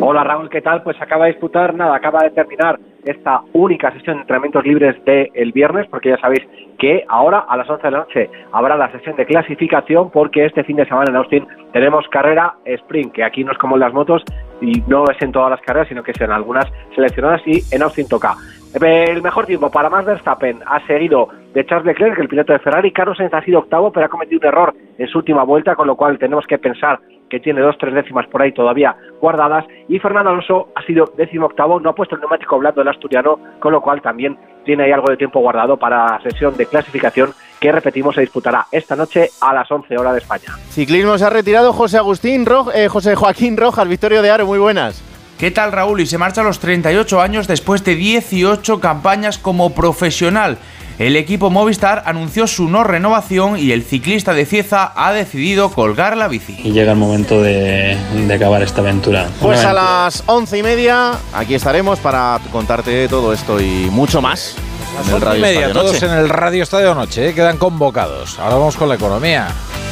Hola 0.00 0.22
Raúl, 0.22 0.48
¿qué 0.48 0.62
tal? 0.62 0.84
Pues 0.84 0.96
acaba 1.02 1.24
de 1.24 1.32
disputar, 1.32 1.74
nada, 1.74 1.96
acaba 1.96 2.20
de 2.20 2.30
terminar 2.30 2.78
esta 3.04 3.42
única 3.52 3.90
sesión 3.90 4.16
de 4.16 4.20
entrenamientos 4.22 4.64
libres 4.64 4.96
del 5.04 5.50
viernes, 5.50 5.88
porque 5.90 6.10
ya 6.10 6.18
sabéis 6.18 6.46
que 6.78 7.04
ahora 7.08 7.40
a 7.40 7.56
las 7.56 7.68
11 7.68 7.82
de 7.82 7.90
la 7.90 7.98
noche 7.98 8.30
habrá 8.52 8.76
la 8.76 8.92
sesión 8.92 9.16
de 9.16 9.26
clasificación, 9.26 10.10
porque 10.10 10.46
este 10.46 10.62
fin 10.62 10.76
de 10.76 10.86
semana 10.86 11.10
en 11.10 11.16
Austin 11.16 11.46
tenemos 11.72 12.06
carrera 12.10 12.54
sprint, 12.64 13.12
que 13.12 13.24
aquí 13.24 13.42
no 13.42 13.50
es 13.50 13.58
como 13.58 13.74
en 13.74 13.80
las 13.80 13.92
motos 13.92 14.22
y 14.60 14.82
no 14.86 15.02
es 15.10 15.20
en 15.20 15.32
todas 15.32 15.50
las 15.50 15.60
carreras, 15.62 15.88
sino 15.88 16.04
que 16.04 16.12
es 16.12 16.20
en 16.20 16.30
algunas 16.30 16.66
seleccionadas 16.94 17.42
y 17.44 17.62
en 17.74 17.82
Austin 17.82 18.06
toca. 18.06 18.34
El 18.80 19.22
mejor 19.22 19.46
tiempo 19.46 19.70
para 19.70 19.90
Max 19.90 20.06
Verstappen 20.06 20.60
ha 20.64 20.86
seguido 20.86 21.28
de 21.52 21.66
Charles 21.66 21.86
Leclerc, 21.86 22.18
el 22.18 22.28
piloto 22.28 22.52
de 22.52 22.58
Ferrari. 22.60 22.92
Carlos 22.92 23.16
Sainz 23.16 23.34
ha 23.34 23.42
sido 23.42 23.60
octavo, 23.60 23.90
pero 23.90 24.06
ha 24.06 24.08
cometido 24.08 24.40
un 24.40 24.46
error 24.46 24.74
en 24.96 25.08
su 25.08 25.18
última 25.18 25.42
vuelta, 25.42 25.74
con 25.74 25.86
lo 25.86 25.96
cual 25.96 26.18
tenemos 26.18 26.46
que 26.46 26.58
pensar 26.58 27.00
que 27.28 27.40
tiene 27.40 27.60
dos, 27.60 27.76
tres 27.78 27.94
décimas 27.94 28.26
por 28.28 28.40
ahí 28.42 28.52
todavía 28.52 28.96
guardadas. 29.20 29.64
Y 29.88 29.98
Fernando 29.98 30.30
Alonso 30.30 30.68
ha 30.74 30.82
sido 30.82 31.12
décimo 31.16 31.46
octavo, 31.46 31.80
no 31.80 31.90
ha 31.90 31.94
puesto 31.94 32.14
el 32.14 32.20
neumático 32.20 32.58
blando 32.58 32.80
del 32.80 32.88
asturiano, 32.88 33.38
con 33.60 33.72
lo 33.72 33.80
cual 33.80 34.00
también 34.00 34.38
tiene 34.64 34.84
ahí 34.84 34.92
algo 34.92 35.10
de 35.10 35.16
tiempo 35.16 35.40
guardado 35.40 35.76
para 35.76 36.04
la 36.04 36.20
sesión 36.22 36.56
de 36.56 36.66
clasificación 36.66 37.30
que 37.60 37.72
repetimos 37.72 38.14
se 38.14 38.20
disputará 38.20 38.66
esta 38.70 38.94
noche 38.94 39.30
a 39.40 39.52
las 39.52 39.70
11 39.70 39.98
horas 39.98 40.12
de 40.12 40.18
España. 40.18 40.52
Ciclismo 40.68 41.18
se 41.18 41.24
ha 41.24 41.30
retirado 41.30 41.72
José 41.72 41.98
Agustín 41.98 42.46
Ro 42.46 42.66
eh, 42.74 42.88
José 42.88 43.14
Joaquín 43.16 43.56
Rojas, 43.56 43.88
Victorio 43.88 44.22
de 44.22 44.30
Aro, 44.30 44.46
muy 44.46 44.58
buenas. 44.58 45.07
¿Qué 45.38 45.52
tal 45.52 45.70
Raúl? 45.70 46.00
Y 46.00 46.06
se 46.06 46.18
marcha 46.18 46.40
a 46.40 46.44
los 46.44 46.58
38 46.58 47.20
años 47.20 47.46
después 47.46 47.84
de 47.84 47.94
18 47.94 48.80
campañas 48.80 49.38
como 49.38 49.72
profesional. 49.72 50.58
El 50.98 51.14
equipo 51.14 51.48
Movistar 51.48 52.02
anunció 52.06 52.48
su 52.48 52.68
no 52.68 52.82
renovación 52.82 53.56
y 53.56 53.70
el 53.70 53.84
ciclista 53.84 54.34
de 54.34 54.44
Cieza 54.46 54.92
ha 54.96 55.12
decidido 55.12 55.70
colgar 55.70 56.16
la 56.16 56.26
bici. 56.26 56.58
Y 56.64 56.72
llega 56.72 56.90
el 56.90 56.98
momento 56.98 57.40
de, 57.40 57.96
de 58.26 58.34
acabar 58.34 58.64
esta 58.64 58.80
aventura. 58.80 59.28
Pues 59.40 59.64
a 59.64 59.72
las 59.72 60.24
once 60.26 60.58
y 60.58 60.64
media 60.64 61.12
aquí 61.32 61.54
estaremos 61.54 62.00
para 62.00 62.40
contarte 62.50 63.06
todo 63.06 63.32
esto 63.32 63.60
y 63.60 63.88
mucho 63.92 64.20
más. 64.20 64.56
A 64.96 65.04
las 65.04 65.22
once 65.22 65.38
y 65.38 65.40
media, 65.40 65.72
todos 65.72 66.02
en 66.02 66.10
el 66.10 66.28
Radio 66.28 66.64
Estadio 66.64 66.96
Noche, 66.96 67.28
¿eh? 67.28 67.34
quedan 67.34 67.58
convocados. 67.58 68.40
Ahora 68.40 68.56
vamos 68.56 68.76
con 68.76 68.88
la 68.88 68.96
economía, 68.96 69.46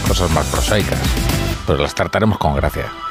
cosas 0.08 0.28
más 0.32 0.46
prosaicas, 0.46 0.98
pero 1.68 1.80
las 1.80 1.94
trataremos 1.94 2.36
con 2.36 2.56
gracia. 2.56 3.05